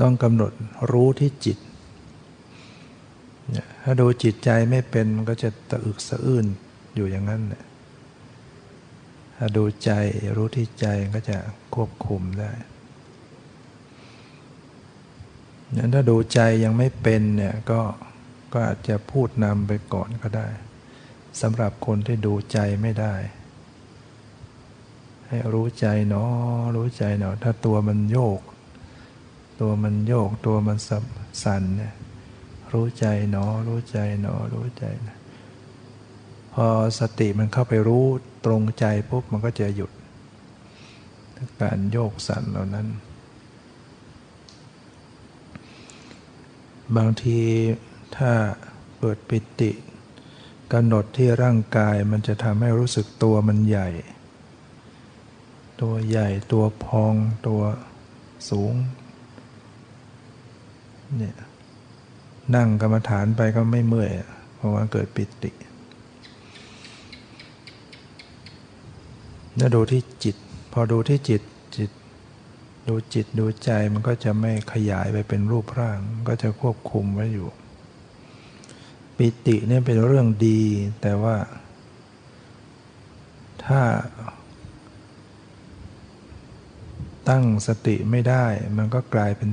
[0.00, 0.52] ต้องกำหนด
[0.90, 1.58] รู้ที่จิต
[3.82, 6.46] ถ้าดูจิตใจไม่เป็นมันก็จะตะอึกสะอื้น
[6.94, 7.42] อยู่อย่างนั้น
[9.36, 9.90] ถ้าดูใจ
[10.36, 11.38] รู้ที่ใจก็จะ
[11.74, 12.52] ควบคุมได้
[15.76, 17.80] นั้นถ้าดูใจยังไม่เป็นเนี่ยก็
[18.52, 20.48] ก็อาจจะพูดนำไปก่อนก็ได้
[21.40, 23.14] สำหรับคนที่ดูใจไม่ได้
[25.28, 28.40] ให้รู้ใจเนาะรู้ใจเนาะถ้าตัวมันโยก
[29.60, 31.04] ตัวมันโยกตัวมันสับ
[31.42, 31.94] สั่นเนี่ย
[32.72, 35.18] รู้ใจหนอรู้ใจหนอรู้ใจนะ
[36.54, 36.66] พอ
[36.98, 38.04] สติมันเข้าไปรู้
[38.44, 39.90] ตรงใจปุ๊บมันก็จะหยุด
[41.60, 42.86] การโยกสั่นเหล่านั้น
[46.96, 47.40] บางที
[48.16, 48.30] ถ้า
[48.98, 49.70] เปิดปิติ
[50.72, 53.88] กำหนดที่ร่างกายมันจะทำให้รู้สึกตัวมันใหญ่
[55.80, 57.14] ตัวใหญ่ตัวพอง
[57.46, 57.62] ตัว
[58.50, 58.74] สูง
[61.16, 61.36] เนี่ย
[62.54, 64.10] นั่งกรรมฐานไปก็ไม่เมื่อย
[64.54, 65.50] เพราะว่าเกิดปิติ
[69.56, 70.36] แล้วดูที่จิต
[70.72, 71.42] พอดูที่จิต
[71.76, 71.90] จิต
[72.88, 75.98] ดูจิตดูใจมันก็จะไม่ขยายไปเป็นรูปร่าง
[76.28, 77.48] ก็จะควบคุมไว้อยู่
[79.16, 80.62] ปิติเนี่ยเป็นเรื่องดี
[81.02, 81.36] แต่ว่า
[83.64, 83.82] ถ้า
[87.28, 88.46] ตั้งสติไม่ได้
[88.76, 89.50] มันก็กลายเป็น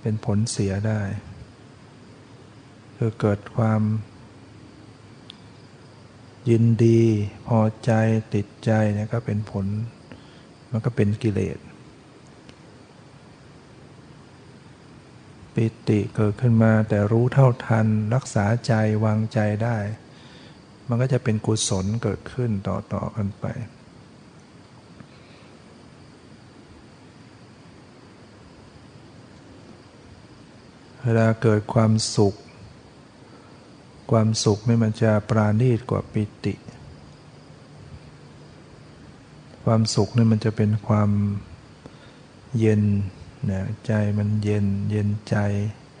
[0.00, 1.00] เป็นผลเสียได้
[2.96, 3.82] คือเกิดความ
[6.50, 7.02] ยินดี
[7.46, 7.92] พอใจ
[8.34, 9.66] ติดใจเนี่ยก็เป็นผล
[10.70, 11.58] มันก็เป็นกิเลส
[15.54, 18.72] ปิติเกิดขึ้นมาแต่รู้เท่าทัน รักษาใจ
[19.04, 19.78] วางใจได้
[20.88, 23.46] มันก็จะเป็นกุศลเกิดขึ้นต่อต่อกันไป
[31.02, 32.34] เวลาเกิดความสุข
[34.10, 36.54] ความสุขนี่มันจะปราณีตกว่าปิติ
[39.64, 41.10] ความสุขนี่มันจะเป็นความ
[42.58, 42.82] เย็น
[43.50, 45.36] นะใจมันเย็นเย็นใจ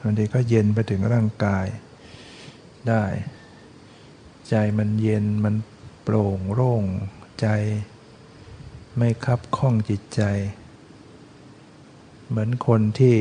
[0.00, 1.66] บางทีก็เย็นไปถึงร่างกาย
[2.88, 3.04] ได้
[4.48, 5.54] ใจมันเย็นมัน
[6.02, 6.84] โปร่งโล่ง
[7.40, 7.46] ใจ
[8.96, 10.22] ไม่คับข้องจิตใจ
[12.28, 13.16] เหมือนคนที่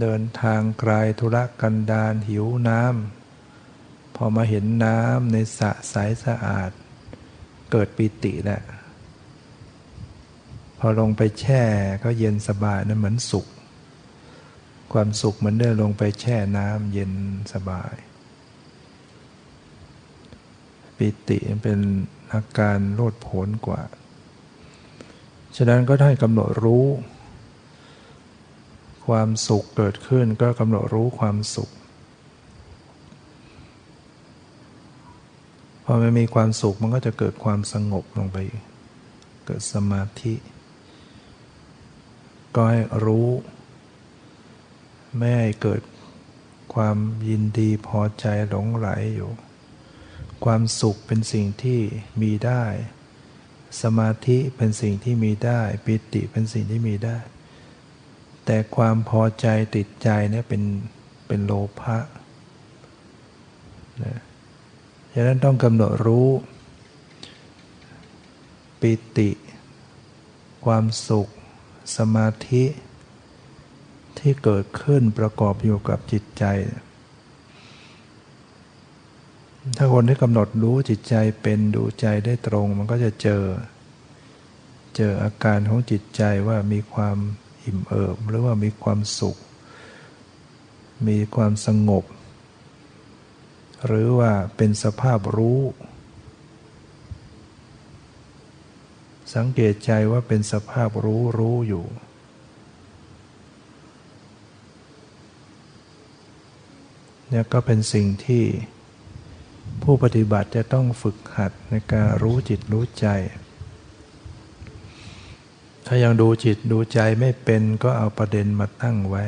[0.00, 5.94] เดินทางไกลธุระกันดารหิวน้ำพอมาเห็นน้ำในสระใส
[6.24, 6.70] สะอาด
[7.70, 8.60] เกิดปิติแหละ
[10.78, 11.62] พอลงไปแช่
[12.04, 13.46] ก็เย็นสบายนะเหมือนสุข
[14.92, 17.12] ความสุขเหมือนได้ลงไปแช่น้ำเย็น
[17.52, 17.94] สบาย
[20.96, 21.80] ปิติเป็น
[22.32, 23.82] อาการโลดโผนกว่า
[25.56, 26.86] ฉะนั้นก็ให้กำหนดรู้
[29.06, 31.70] ความสุขเกิดขึ้นก็กำหนดรู้ความสุข
[35.84, 38.38] พอมันมีความสุขมันก็จะเกิดความสงบลงไป
[39.46, 40.34] เกิดสมาธิ
[42.54, 43.28] ก็ให้รู้
[45.16, 45.80] ไม่ให้เกิด
[46.74, 46.96] ความ
[47.28, 49.30] ยินดีพอใจหลงไหลอยู่
[50.44, 51.80] ความสุขเป็นสิ่งที่
[52.22, 52.64] มีได้
[53.82, 57.18] สมาธิเป็นสิ่งที่มีได้ ปิติเป็นสิ่งที่มีได้
[58.44, 60.62] แต่ความพอใจติดใจเนี่ยเป็น
[61.26, 61.98] เป็นโลภะ
[64.04, 64.20] นะ
[65.14, 66.28] ฉะนั้นต้องกำหนดรู้
[68.80, 69.30] ปิติ
[70.64, 71.28] ความสุข
[71.96, 72.64] สมาธิ
[74.18, 76.44] ที่เกิดขึ้นประกอบอยู่กับจิตใจ
[79.76, 83.42] ถ้าคนที่กำหนดรู้จิตใจเป็นดูใจได้ตรง มันก็จะเจอ
[84.96, 87.16] เจออาการของจิตใจว่ามีความ
[87.62, 89.36] อิ่มเอิบ หรือว่ามีความสุข
[91.08, 92.04] มีความสงบ
[93.86, 95.60] หรือว่าเป็นสภาพรู้
[99.34, 101.84] สังเกตใจว่าเป็นสภาพรู้รู้อยู่
[107.28, 108.44] เนี่ยก็เป็นสิ่งที่
[109.82, 113.08] ผู้ปฏิบัติจะต้องฝึกหัดในการรู้จิตรู้ใจ
[115.86, 119.24] ถ้ายังดูจิตดูใจไม่เป็นก็เอาประเด็นมาตั้งไว้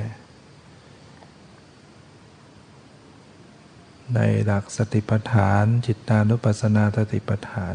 [4.15, 7.69] ในหลักสติปัฏฐาน จิตตานุปัสสนาสติปัฏฐา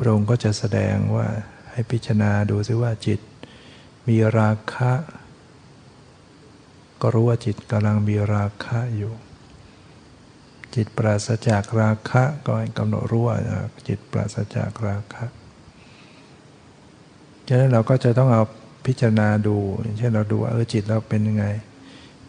[0.00, 1.26] พระองค์ก็จะแสดงว่า
[1.70, 3.20] ให้พิจารณาดูซิว่าจิต
[4.08, 4.92] มีราคะ
[7.00, 9.12] ก็รู้ว่าจิตกำลังมีราคะอยู่
[10.74, 13.36] จิตปราศจากราคะก็กำหนดรู้ว่า
[13.88, 15.24] จิตปราศจากราคะ
[17.48, 18.42] ฉะนั้นเราก็จะต้องเอา
[18.86, 19.56] พิจารณาดู
[19.98, 21.44] เช่นเราดูว่าเออจิตเราเป็นยังไง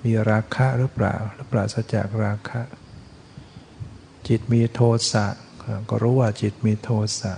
[0.03, 2.61] มีราคะหรือเปล่า หรือปราศจากราคะ
[4.27, 4.79] จิตมีโท
[5.11, 5.25] สะ
[5.89, 6.89] ก็รู้ว่าจิตมีโท
[7.19, 7.33] สะ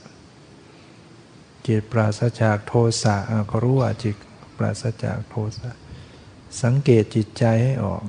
[1.67, 2.73] จิตปราศจากโท
[3.03, 3.15] สะ
[3.51, 4.15] ก็รู้ว่าจิต
[4.57, 5.69] ปราศจากโทสะ
[6.63, 8.03] สังเกตจิตใจให้ออก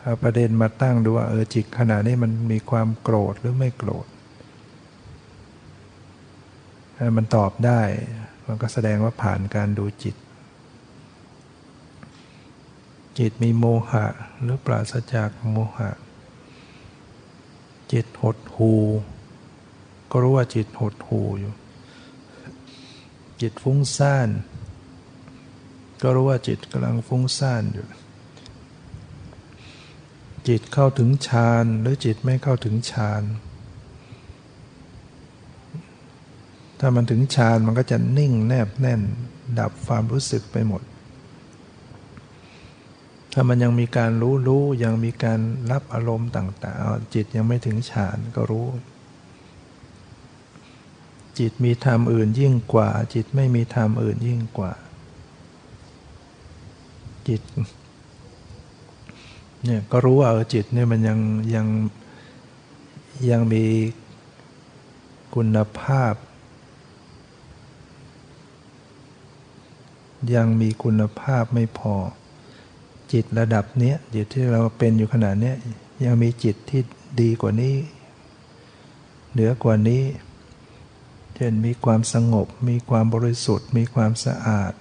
[0.00, 4.06] เอาประเด็นมาตั้งดูว่าเออจิตขณะนี้มันมีความโกรธหรือไม่โกรธ
[6.96, 7.82] ถ้ามันตอบได้
[8.46, 10.16] มันก็แสดงว่าผ่านการดูจิต
[13.18, 14.06] จิตมีโมหะ
[14.42, 15.90] หรือปราศจากโมหะ
[17.94, 18.72] จิตหดหู
[20.10, 21.52] ก็รู้ว่าจิตหดหูอยู่
[23.40, 24.28] จิตฟุ้งซ่าน
[26.02, 27.86] ก็รู้ว่าจิตกำลังฟุ้งซ่านอยู่
[30.48, 33.22] จิตเข้าถึงฌานหรือจิตไม่เข้าถึงฌาน
[36.78, 39.00] ถ้ามันถึงฌานมันก็จะนิ่งแนบแน่น
[39.58, 40.82] ดับความรู้สึกไปหมด
[43.36, 48.68] ถ้ามันยังมีการรู้รู้ยังมีการรับอารมณ์ต่างๆ จิตยังไม่ถึงฌานก็รู้
[51.38, 54.72] จิตมีธรรมอื่นยิ่งกว่า จิตไม่มีธรรมอื่นยิ่งกว่า
[57.28, 57.42] จิต
[59.64, 61.18] เนี่ยก็รู้ว่าเออจิตเนี่ยมันยัง
[61.54, 61.66] ยัง
[63.30, 63.64] ยังมี
[65.34, 66.14] คุณภาพ
[70.34, 71.94] ยังมีคุณภาพไม่พอ
[73.14, 75.56] จิตระดับเนี้ยจิตที่เราเป็นอยู่ขนาดเนี้ย
[76.04, 76.82] ยังมีจิตที่
[77.20, 77.76] ดีกว่านี้
[79.32, 80.02] เหนือกว่านี้
[81.34, 84.72] เช่นมีความสงบ มีความบริสุทธิ์ มีความสะอาด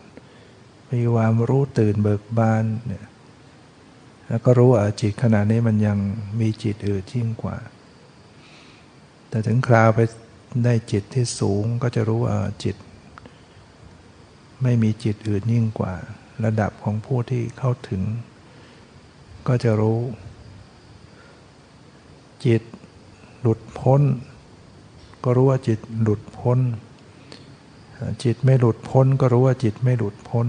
[0.91, 3.05] มีความรู้ตื่นเบิกบานเนี่ย
[4.27, 5.97] แล้วก็รู้ว่าจิตขนาดนี้มันยัง
[6.39, 7.57] มีจิตอื่นยิ่งกว่า
[9.29, 9.99] แต่ถึงคราวไป
[10.65, 12.75] ได้จิตที่สูงก็จะรู้ว่าจิต
[14.63, 15.93] ไม่มีจิตอื่นยิ่งกว่า
[16.45, 18.01] ระดับ ของผู้ที่เข้าถึง
[19.47, 19.99] ก็จะรู้
[22.45, 22.61] จิต
[23.41, 24.01] หลุดพ้น
[25.23, 26.59] ก็รู้ว่าจิตหลุดพ้น
[28.23, 30.47] จิตไม่หลุดพ้น ก็รู้ว่าจิตไม่หลุดพ้น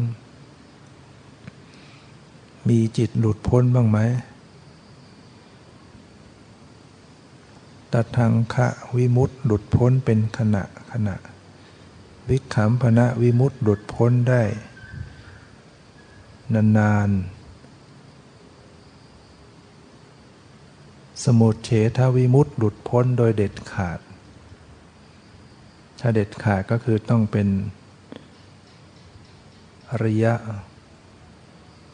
[2.68, 3.98] มีจิตหลุดพ้นบ้างไหม
[7.92, 8.66] ตัดทางคะ
[8.96, 11.16] วิมุตต์หลุดพ้นเป็นขณะขณะ
[12.28, 14.42] วิขำพนะวิมุตต์หลุดพ้นได้
[16.52, 17.44] นานๆ
[21.24, 24.00] สมุทเฉทวิมุตต์หลุดพ้นโดยเด็ดขาด
[26.00, 27.48] ถ้าเด็ดขาดก็คือต้องเป็น
[29.90, 30.34] อริยะ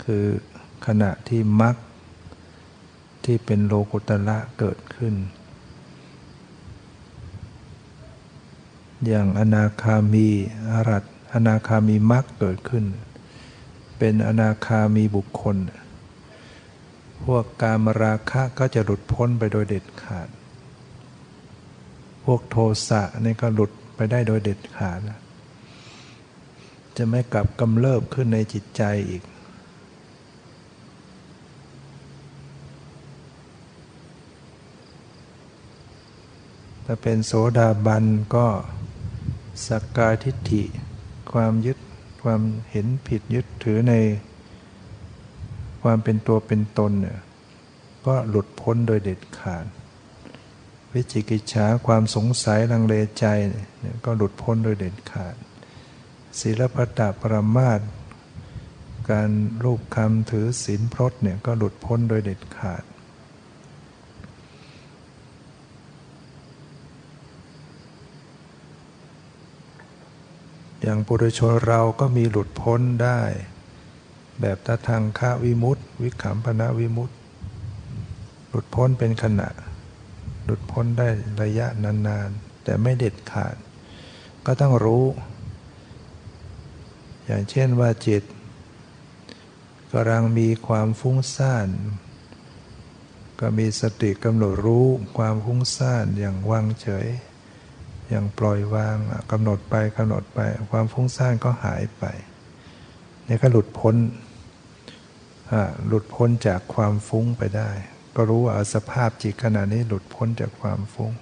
[0.04, 0.24] คือ
[0.86, 1.76] ขณะที่มรรค
[3.24, 5.14] ที่เป็นโลกุตละเกิดขึ้น
[9.06, 10.28] อย่างอนาคามี
[10.70, 12.84] อรัตอนาคามีมรรคเกิดขึ้น
[14.00, 15.56] เป็นอนาคามีบุคคล
[17.24, 20.28] พวกกามราคะก็จะหลุดพ้นไปโดยเด็ดขาด
[22.24, 22.56] พวกโท
[22.88, 25.00] สะนี่ก็หลุดไปได้โดยเด็ดขาด
[26.96, 29.22] จะไม่กลับกำเริบขึ้นในจิตใจอีก
[36.84, 38.46] ถ้าเป็นโสดาบันก็
[39.66, 40.62] สักกายทิฏฐิ
[41.32, 41.78] ความยึด
[42.22, 43.94] ความเห็นผิดยึดถือใน
[45.82, 47.18] ความเป็นตัวเป็นตนเนี่ย
[48.06, 49.64] ก็หลุดพ้นโดยเด็ดขาด
[50.92, 55.34] วิจิกิจฉาความสงสัยลังเลใจเนี่ยก็หลุดพ้นโดยเด็ดขาด
[56.40, 57.80] ศีลพัตตปรมาต
[59.10, 59.30] การ
[59.64, 62.82] รูปคำถือศีลพรตเนี่ยก็หลุดพ้นโดยเด็ดขาด
[70.82, 73.20] อย่างปุถุชนเราก็มีหลุดพ้นได้
[74.40, 77.14] แบบตะทางคาวิมุตติ วิขำพนะวิมุตติ
[78.48, 79.48] หลุดพ้นเป็นขณะ
[80.44, 81.08] หลุดพ้นได้
[81.42, 83.56] ระยะนานๆ แต่ไม่เด็ดขาด
[84.46, 85.04] ก็ต้องรู้
[87.24, 88.22] อย่างเช่นว่าจิต
[89.92, 91.68] กำลังมีความฟุ้งซ่าน
[93.40, 97.06] ก็มีสติกำหนดรู้ความฟุ้งซ่านอย่างวางเฉย
[98.10, 98.96] อย่างปล่อยวาง
[99.32, 100.40] กำหนดไปกำหนดไป
[100.70, 102.04] ความฟุ้งซ่านก็หายไป
[103.28, 103.96] นี่ก็หลุดพ้น
[105.88, 107.70] หลุดพ้นจากความฟุ้งไปได้
[108.16, 111.12] ก็รู้ว่าสภาพจิตขณะนี้หลุดพ้นจากความฟุ้ง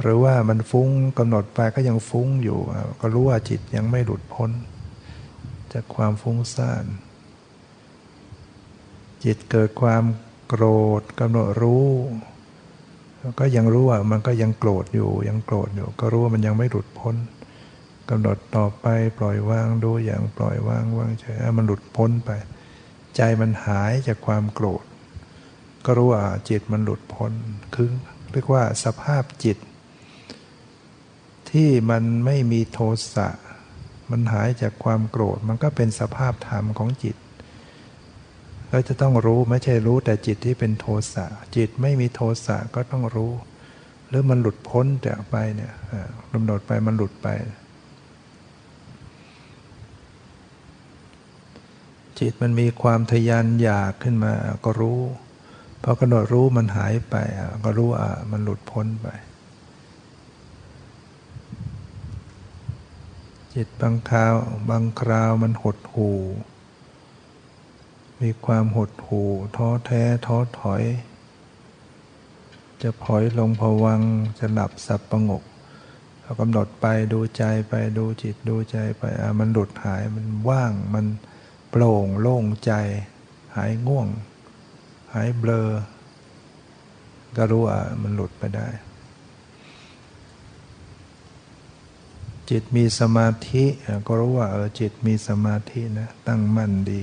[0.00, 0.88] หรือว่ามันฟุ้ง
[1.18, 2.60] กำหนดไปก็ยังฟุ้งอยู่
[3.00, 4.50] ก็รู้ว่าจิตยังไม่หลุดพ้น
[5.72, 6.84] จากความฟุ้งซ่าน
[9.24, 10.04] จิตเกิดความ
[10.48, 10.64] โกร
[11.00, 11.88] ธกำหนดรู้
[13.40, 17.16] ก็ยังรู้ว่ามันก็ยังโกรธอยู่ยังโกรธอยู่ ก็รู้ว่ามันยังไม่หลุดพ้น
[18.10, 18.86] กำหนดต่อไป
[19.18, 22.30] ปล่อยวางดูอย่างปล่อยวางวางเฉยมันหลุดพ้นไป
[23.16, 24.84] ใจมันหายจากความโกรธ
[25.84, 27.32] ก็รู้ว่าจิตมันหลุดพ้น
[27.74, 27.90] คือ
[28.32, 29.58] เรียกว่าสภาพจิต
[31.50, 32.78] ที่มันไม่มีโท
[33.14, 33.28] สะ
[34.10, 37.16] มันหายจากความโกรธ มันก็เป็นสภาพธรรมของจิต
[38.70, 43.32] เราจะต้องรู้ไม่ใช่รู้แต่จิตที่เป็นโทสะจิตไม่มีโทสะก็ต้องรู้
[44.08, 45.72] หรือมันหลุดพ้นจากไปเนี่ย
[46.32, 47.28] กำหนดไปมันหลุดไป
[52.18, 54.32] จิตมันมีความทยานอยากขึ้นมา
[54.64, 55.00] ก็รู้
[55.82, 57.14] พอกำหนดรู้มันหายไป
[57.64, 59.06] ก็รู้อะมันหลุดพ้นไป
[63.54, 64.34] จิตบางคราว
[64.70, 66.18] บางคราวมันหดหู่
[68.22, 70.82] มีความหดหู่ท้อแท้ท้อถอย
[72.82, 74.00] จะพลอยลงผวัง
[74.38, 75.42] จะหลับสับประงก
[76.20, 79.02] เรากำหนดไปดูใจไปดูจิตดูใจไป
[79.40, 81.06] มันหลุดหายมันว่างมัน
[81.70, 82.72] โปร่งโล่งใจ
[83.56, 84.08] หายง่วง
[85.12, 85.68] หายเบลอ
[87.36, 88.68] ก็รู้อะมันหลุดไปได้
[92.50, 93.64] จิตมีสมาธิ
[94.06, 97.02] ก็รู้ว่าเออจิตมีสมาธินะตั้งมั่นดี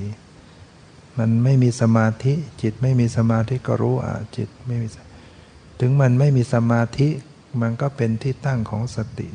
[1.20, 4.88] มันไม่มีสมาธิ จิตไม่มีสมาธิก็รู้อะจิตไม่มี
[5.80, 7.10] ถึงมันไม่มีสมาธิ
[7.62, 9.28] มันก็เป็นที่ตั้งของสติ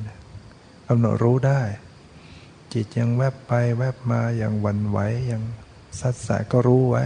[0.87, 1.63] กำหนดรู้ได้
[2.73, 4.99] จิตยังแวบไปแวบมาอย่างวันไหว
[5.31, 5.43] ยัง
[6.01, 7.05] สัดสายก็รู้ไว้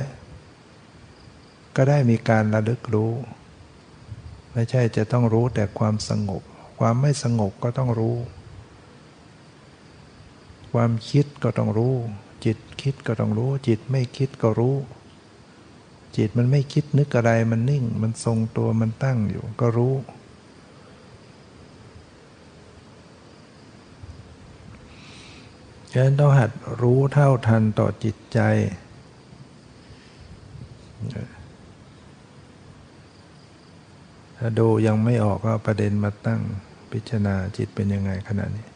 [1.77, 3.13] ก็ได้มีการระลึกรู้
[4.53, 6.43] ไม่ใช่จะต้องรู้แต่ความสงบ
[6.79, 8.17] ความไม่สงบก็ต้องรู้
[10.73, 11.95] ความคิดก็ต้องรู้
[12.45, 14.77] จิตคิดก็ต้องรู้ จิตไม่คิดก็รู้
[16.17, 19.95] จิตมันไม่คิดนึกอะไรมันนิ่ง มันทรงตัวมันตั้งอยู่ก็รู้
[25.93, 26.51] ฉะนั้นต้องหัด
[26.83, 28.41] รู้เท่าทันต่อจิตใจ
[34.39, 36.41] ถ้าดูยังไม่ออกก็ประเด็นมาตั้ง
[36.93, 38.67] พิจารณาจิตเป็นยังไงขณะนี้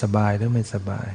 [0.00, 1.08] สบายหรือไม่สบาย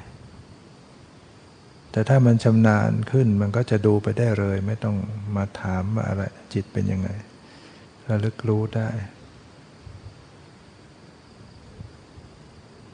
[1.92, 4.98] แต่ถ้ามันชำนาญขึ้นมันก็จะดูไปได้เลย ไม่ต้อง
[5.36, 6.24] มาถามว่าอะไร
[6.54, 7.10] จิตเป็นยังไง
[8.10, 8.90] ระลึกรู้ได้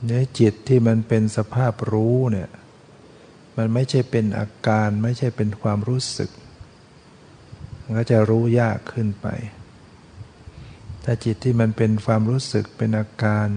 [0.04, 2.50] เนื้อจิตที่มันเป็นสภาพรู้เนี่ย
[3.58, 6.32] มันไม่ใช่เป็นอาการไม่ใช่เป็นความรู้สึก
[7.84, 9.28] มันก็จะรู้ยากขึ้นไป
[11.04, 13.48] ถ้าจิตที่มันเป็นความรู้สึกเป็นอาการ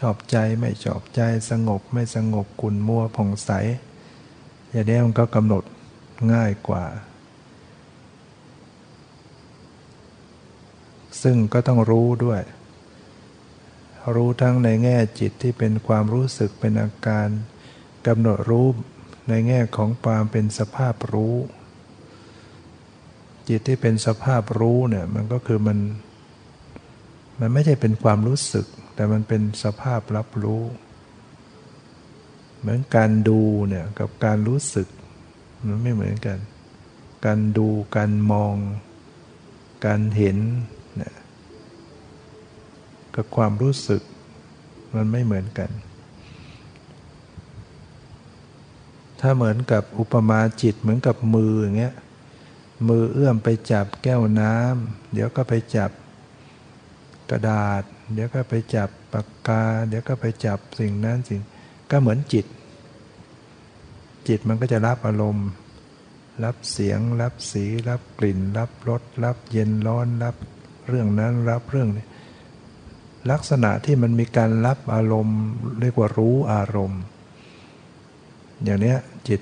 [0.00, 3.50] ชอบใจไม่ชอบใจสงบไม่สงบกุ่นมัวผ่องใส
[4.72, 5.62] อย่างนี้มันก็กำหนด
[6.32, 6.84] ง่ายกว่า
[11.22, 12.40] ซึ่งก็ต้องรู้ด้วย
[14.14, 17.28] รู้ทั้งในแง่จิตที่เป็นความรู้สึกเป็นอาการ
[18.06, 18.66] กำหนดรู้
[19.28, 21.36] ในแง่ของความเป็นสภาพรู้
[23.48, 25.78] จิตที่เป็นสภาพรู้เนี่ยมันก็คือมัน
[27.40, 30.62] มันไม่ใช่เป็นความรู้สึก แต่มันเป็นสภาพรับรู้
[32.62, 34.88] เหมือนการดูเนี่ยกับการรู้สึก
[35.66, 36.38] มันไม่เหมือนกัน
[37.26, 38.54] การดูการมอง
[39.86, 40.38] การเห็น
[40.96, 41.14] เนี่ย
[43.14, 44.02] กับความรู้สึก
[44.94, 45.70] มันไม่เหมือนกัน
[49.20, 51.94] ถ้าเหมือนกับอุปมาจิตเหมือนกับมืออย่างเงี้ย
[52.88, 55.90] มือเอื้อมไปจับแก้วน้ำเดี๋ยวก็ไปจับ
[57.30, 57.82] กระดาษ
[58.14, 61.40] เดี๋ยวก็ไปจับปากกา เดี๋ยวก็ไปจับสิ่งนั้นสิ่ง
[61.92, 62.46] ก็เหมือนจิต
[64.28, 65.48] จิตมันก็จะรับอารมณ์
[66.44, 70.36] รับเสียง รับสี รับกลิ่น รับรส รับเย็นร้อน รับ
[70.88, 72.06] เรื่องนั้นรับเรื่องนี้
[73.30, 75.40] ลักษณะที่มันมีการรับอารมณ์
[75.80, 77.02] เรียกว่ารู้อารมณ์
[78.64, 79.40] อย่างเนี้ยจิต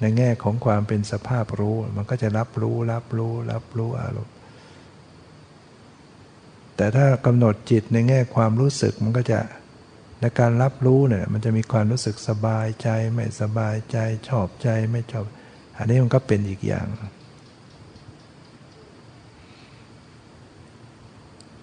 [0.00, 4.34] ในแง่ของความเป็นสภาพรู้ มันก็จะรับรู้รับรู้ รับรู้อารมณ์
[6.76, 9.38] แต่ถ้ากำหนดจิตในแง่ความรู้สึกมันก็จะ
[10.20, 13.98] ในการรับรู้เนี่ยมันจะมีความรู้สึกสบายใจ ไม่สบายใจ
[14.28, 15.24] ชอบใจไม่ชอบ
[15.76, 16.86] อันนี้มันก็เป็นอีกอย่าง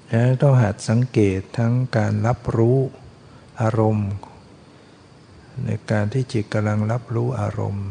[0.09, 2.77] แล้วต้องหัดสังเกตทั้งการรับรู้
[3.61, 4.09] อารมณ์
[5.65, 7.87] ในการที่จิตกำลังรับรู้อารมณ์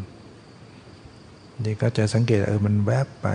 [1.65, 3.29] นี่ก็จะสังเกตเออมันแวบไป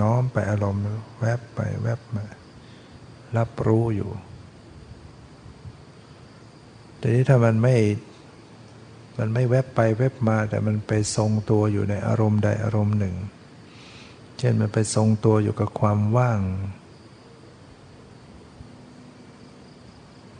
[0.00, 0.82] น้อมไปอารมณ์
[1.20, 2.24] แวบไปแวบมา
[3.36, 4.10] รับรู้อยู่
[6.98, 7.76] แต่นี้ถ้ามันไม่
[9.18, 13.16] มันไม่แวบไปแวบมาแต่มันไปทรงตัวอยู่ในอารมณ์ใดอารมณ์หนึ่ง
[14.38, 16.40] เช่นมันไปทรงตัวอยู่กับความว่าง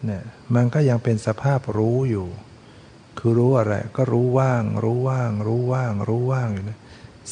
[0.05, 0.23] เนี่ย
[0.55, 2.27] มันก็ยังเป็นสภาพรู้อยู่
[3.19, 6.79] คือรู้อะไร ก็รู้ว่าง รู้ว่าง รู้ว่าง รู้ว่างอยู่นะ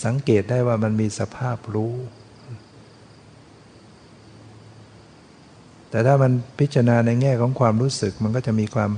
[0.04, 1.94] สังเกตได้ว่ามันมีสภาพรู้
[5.90, 8.90] แต่ถ้ามันพิจารณาในแง่ของความรู้สึกมันก็จะมีความ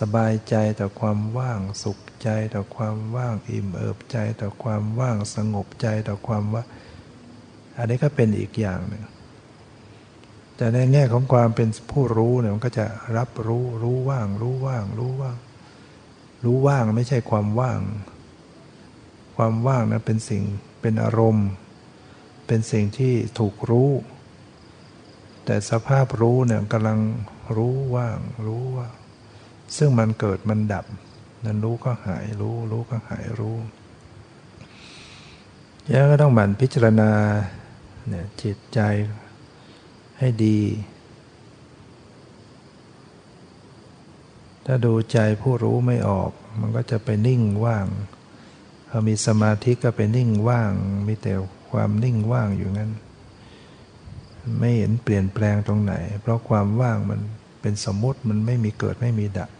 [0.00, 6.62] สบายใจต่อความว่างสุขใจต่อความว่างอิ่มเอิบใจต่อความว่างสงบใจต่อความว่า
[7.78, 9.04] อันนี้ก็เป็นอีกอย่างหนึ่ง
[10.56, 15.36] แต่ในแง่ของความเป็นผู้รู้เนี่ยมันก็จะรับรู้รู้ว่าง รู้ว่าง รู้ว่าง
[16.44, 17.80] รู้ว่างไม่ใช่ความว่าง
[19.36, 20.42] ความว่างนะเป็นสิ่ง
[20.80, 21.48] เป็นอารมณ์
[22.46, 23.90] เป็นสิ่งที่ถูกรู้
[25.44, 26.98] แต่สภาพรู้เนี่ยกำลัง
[27.56, 28.92] รู้ว่าง รู้ว่าง
[29.76, 30.84] ซึ่งมันเกิดมันดับ
[31.44, 33.56] นั้นรู้ก็หายรู้ รู้ก็หายรู้
[35.92, 37.10] ยังก็ต้องหมั่นพิจารณา
[38.08, 38.80] เนี่ยจิตใจ
[40.18, 40.60] ให้ดี
[44.66, 47.86] ถ้าดูใจผู้รู้ไม่ออก มันก็จะไปนิ่งว่าง
[48.88, 50.72] พอมีสมาธิก็ไปนิ่งว่าง
[51.06, 51.32] มีแต่
[51.70, 52.92] ความนิ่งว่างอยู่งั้น
[54.58, 57.20] ไม่เห็นเปลี่ยนแปลงตรงไหน เพราะความว่างมัน
[57.66, 59.50] เป็นสมมติมันไม่มีเกิดไม่มีดับ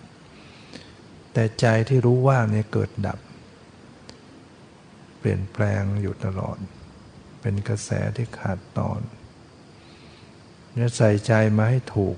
[1.32, 3.18] แต่ใจที่รู้ว่างเนี่ยเกิดดับ
[5.18, 6.56] เปลี่ยนแปลงอยู่ตลอด
[7.40, 9.00] เป็นกระแสที่ขาดตอน
[10.74, 12.16] เนี่ยใส่ใจมาให้ถูก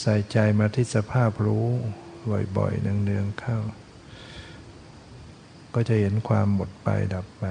[0.00, 1.66] ใส่ใจมาที่สภาพรู้
[2.56, 3.58] บ่อยๆเนืองๆเข้า
[5.74, 7.44] ก็จะเห็นความหมดไปดับไป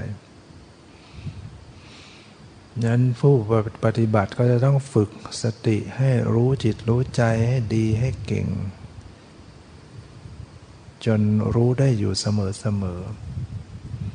[2.85, 3.35] นั้นผู้
[3.83, 5.11] ปฏิบัติก็จะต้องฝึก
[5.43, 8.47] สติให้รู้จิตรู้ใจให้ดีให้เก่ง
[11.05, 11.21] จน
[11.55, 13.01] รู้ได้อยู่เสมอ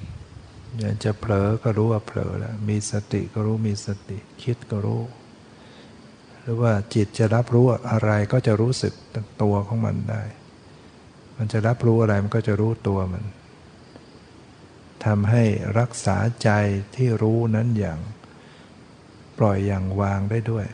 [0.02, 5.02] ๆอยากจะเผลอก็รู้ว่าเผลอแล้วมีสติก็รู้มีสติคิดก็รู้
[6.40, 8.92] หรือว่าจิตจะรับรู้อะไรก็จะรู้สึก
[9.42, 10.22] ตัวของมันได้
[11.36, 13.24] มันจะรับรู้อะไรมันก็จะรู้ตัวมัน
[15.04, 15.44] ทำให้
[15.78, 16.50] รักษาใจ
[16.96, 17.98] ที่รู้นั้นอย่าง
[19.39, 20.66] ปล่อยอย่างวางได้ด้วย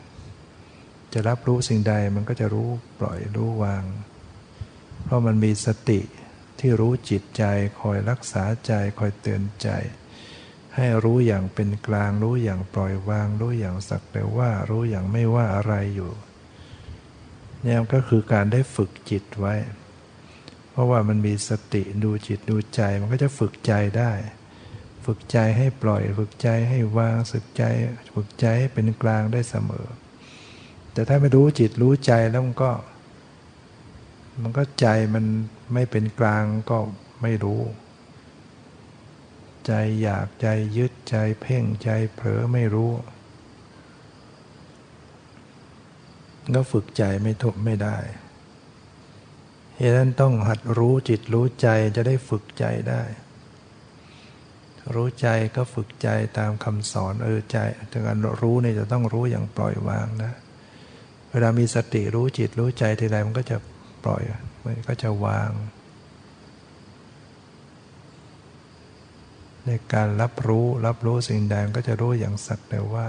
[1.13, 3.83] จะรับรู้สิ่งใดมันก็จะรู้ปล่อยรู้วาง
[5.03, 5.99] เพราะมันมีสติ
[6.59, 7.43] ที่รู้จิตใจ
[7.79, 9.69] คอยรักษาใจคอยเตือนใจ
[10.75, 16.11] ให้รู้อย่างเป็นกลาง รู้อย่างปล่อยวาง รู้อย่างสักแต่ว่ารู้อย่างไม่ว่าอะไรอยู่
[17.63, 19.53] เนี่ยก็คือการได้ฝึกจิตไว้
[20.71, 24.11] เพราะว่ามันมีสติดูจิตดูใจมันก็จะฝึกใจได้
[25.05, 27.63] ฝึกใจให้ปล่อย ฝึกใจให้วางสึกใจ
[28.15, 29.87] ฝึกใจให้เป็นกลางได้เสมอ
[30.93, 32.71] แต่ถ้าไม่รู้จิตรู้ใจแล้วมันก็
[34.41, 35.25] มันก็ใจมัน
[35.73, 36.77] ไม่เป็นกลางก็
[37.21, 37.61] ไม่รู้
[39.65, 40.47] ใจอยากใจ
[40.77, 42.91] ยึดใจเพ่งใจเผลอไม่รู้
[46.55, 47.97] ก็ฝึกใจไม่ทุกไม่ได้
[49.77, 53.01] เหตุนั้นต้องหัดรู้จิตรู้ใจจะได้ฝึกใจได้
[54.93, 56.07] รู้ใจก็ฝึกใจ
[56.37, 57.57] ตามคำสอนเออใจ
[58.07, 60.31] การรู้เนี่ยจะต้องรู้อย่างปล่อยวางนะ
[61.31, 63.57] เวลามีสติรู้จิตรู้ใจทีไรมันก็จะ
[64.03, 64.21] ปล่อย
[64.65, 65.51] มันก็จะวาง
[69.65, 73.07] ในการรับรู้รับรู้สิ่งใดก็จะรู้อย่างสักแต่ว่า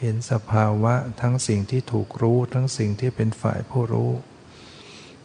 [0.00, 4.10] เห็นสภาวะทั้งสิ่งที่ถูกรู้ทั้งสิ่งที่เป็นฝ่ายผู้รู้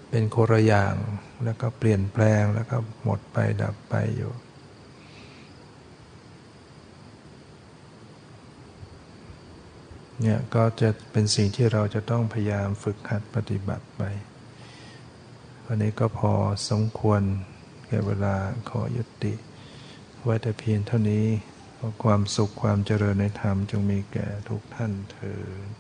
[0.10, 0.96] เป็นโครอย่าง
[1.44, 4.34] แล้วก็เปลี่ยนแปลงแล้วก็หมดไปดับไปอยู่
[10.22, 14.04] เนี่ยก็จะเป็นสิ่งที่เราจะต้องพยายามฝึกหัดปฏิบัติไป
[15.66, 16.34] วันนี้ก็พอ
[16.70, 17.22] สมควร
[17.88, 18.36] แก่เวลา
[18.70, 19.34] ขอยุติ
[20.24, 21.26] ไว้แต่เพียงเท่านี้
[22.04, 25.34] ความสุขความเจริญในธรรมจงมีแก่ทุกท่านเถิ
[25.66, 25.77] ด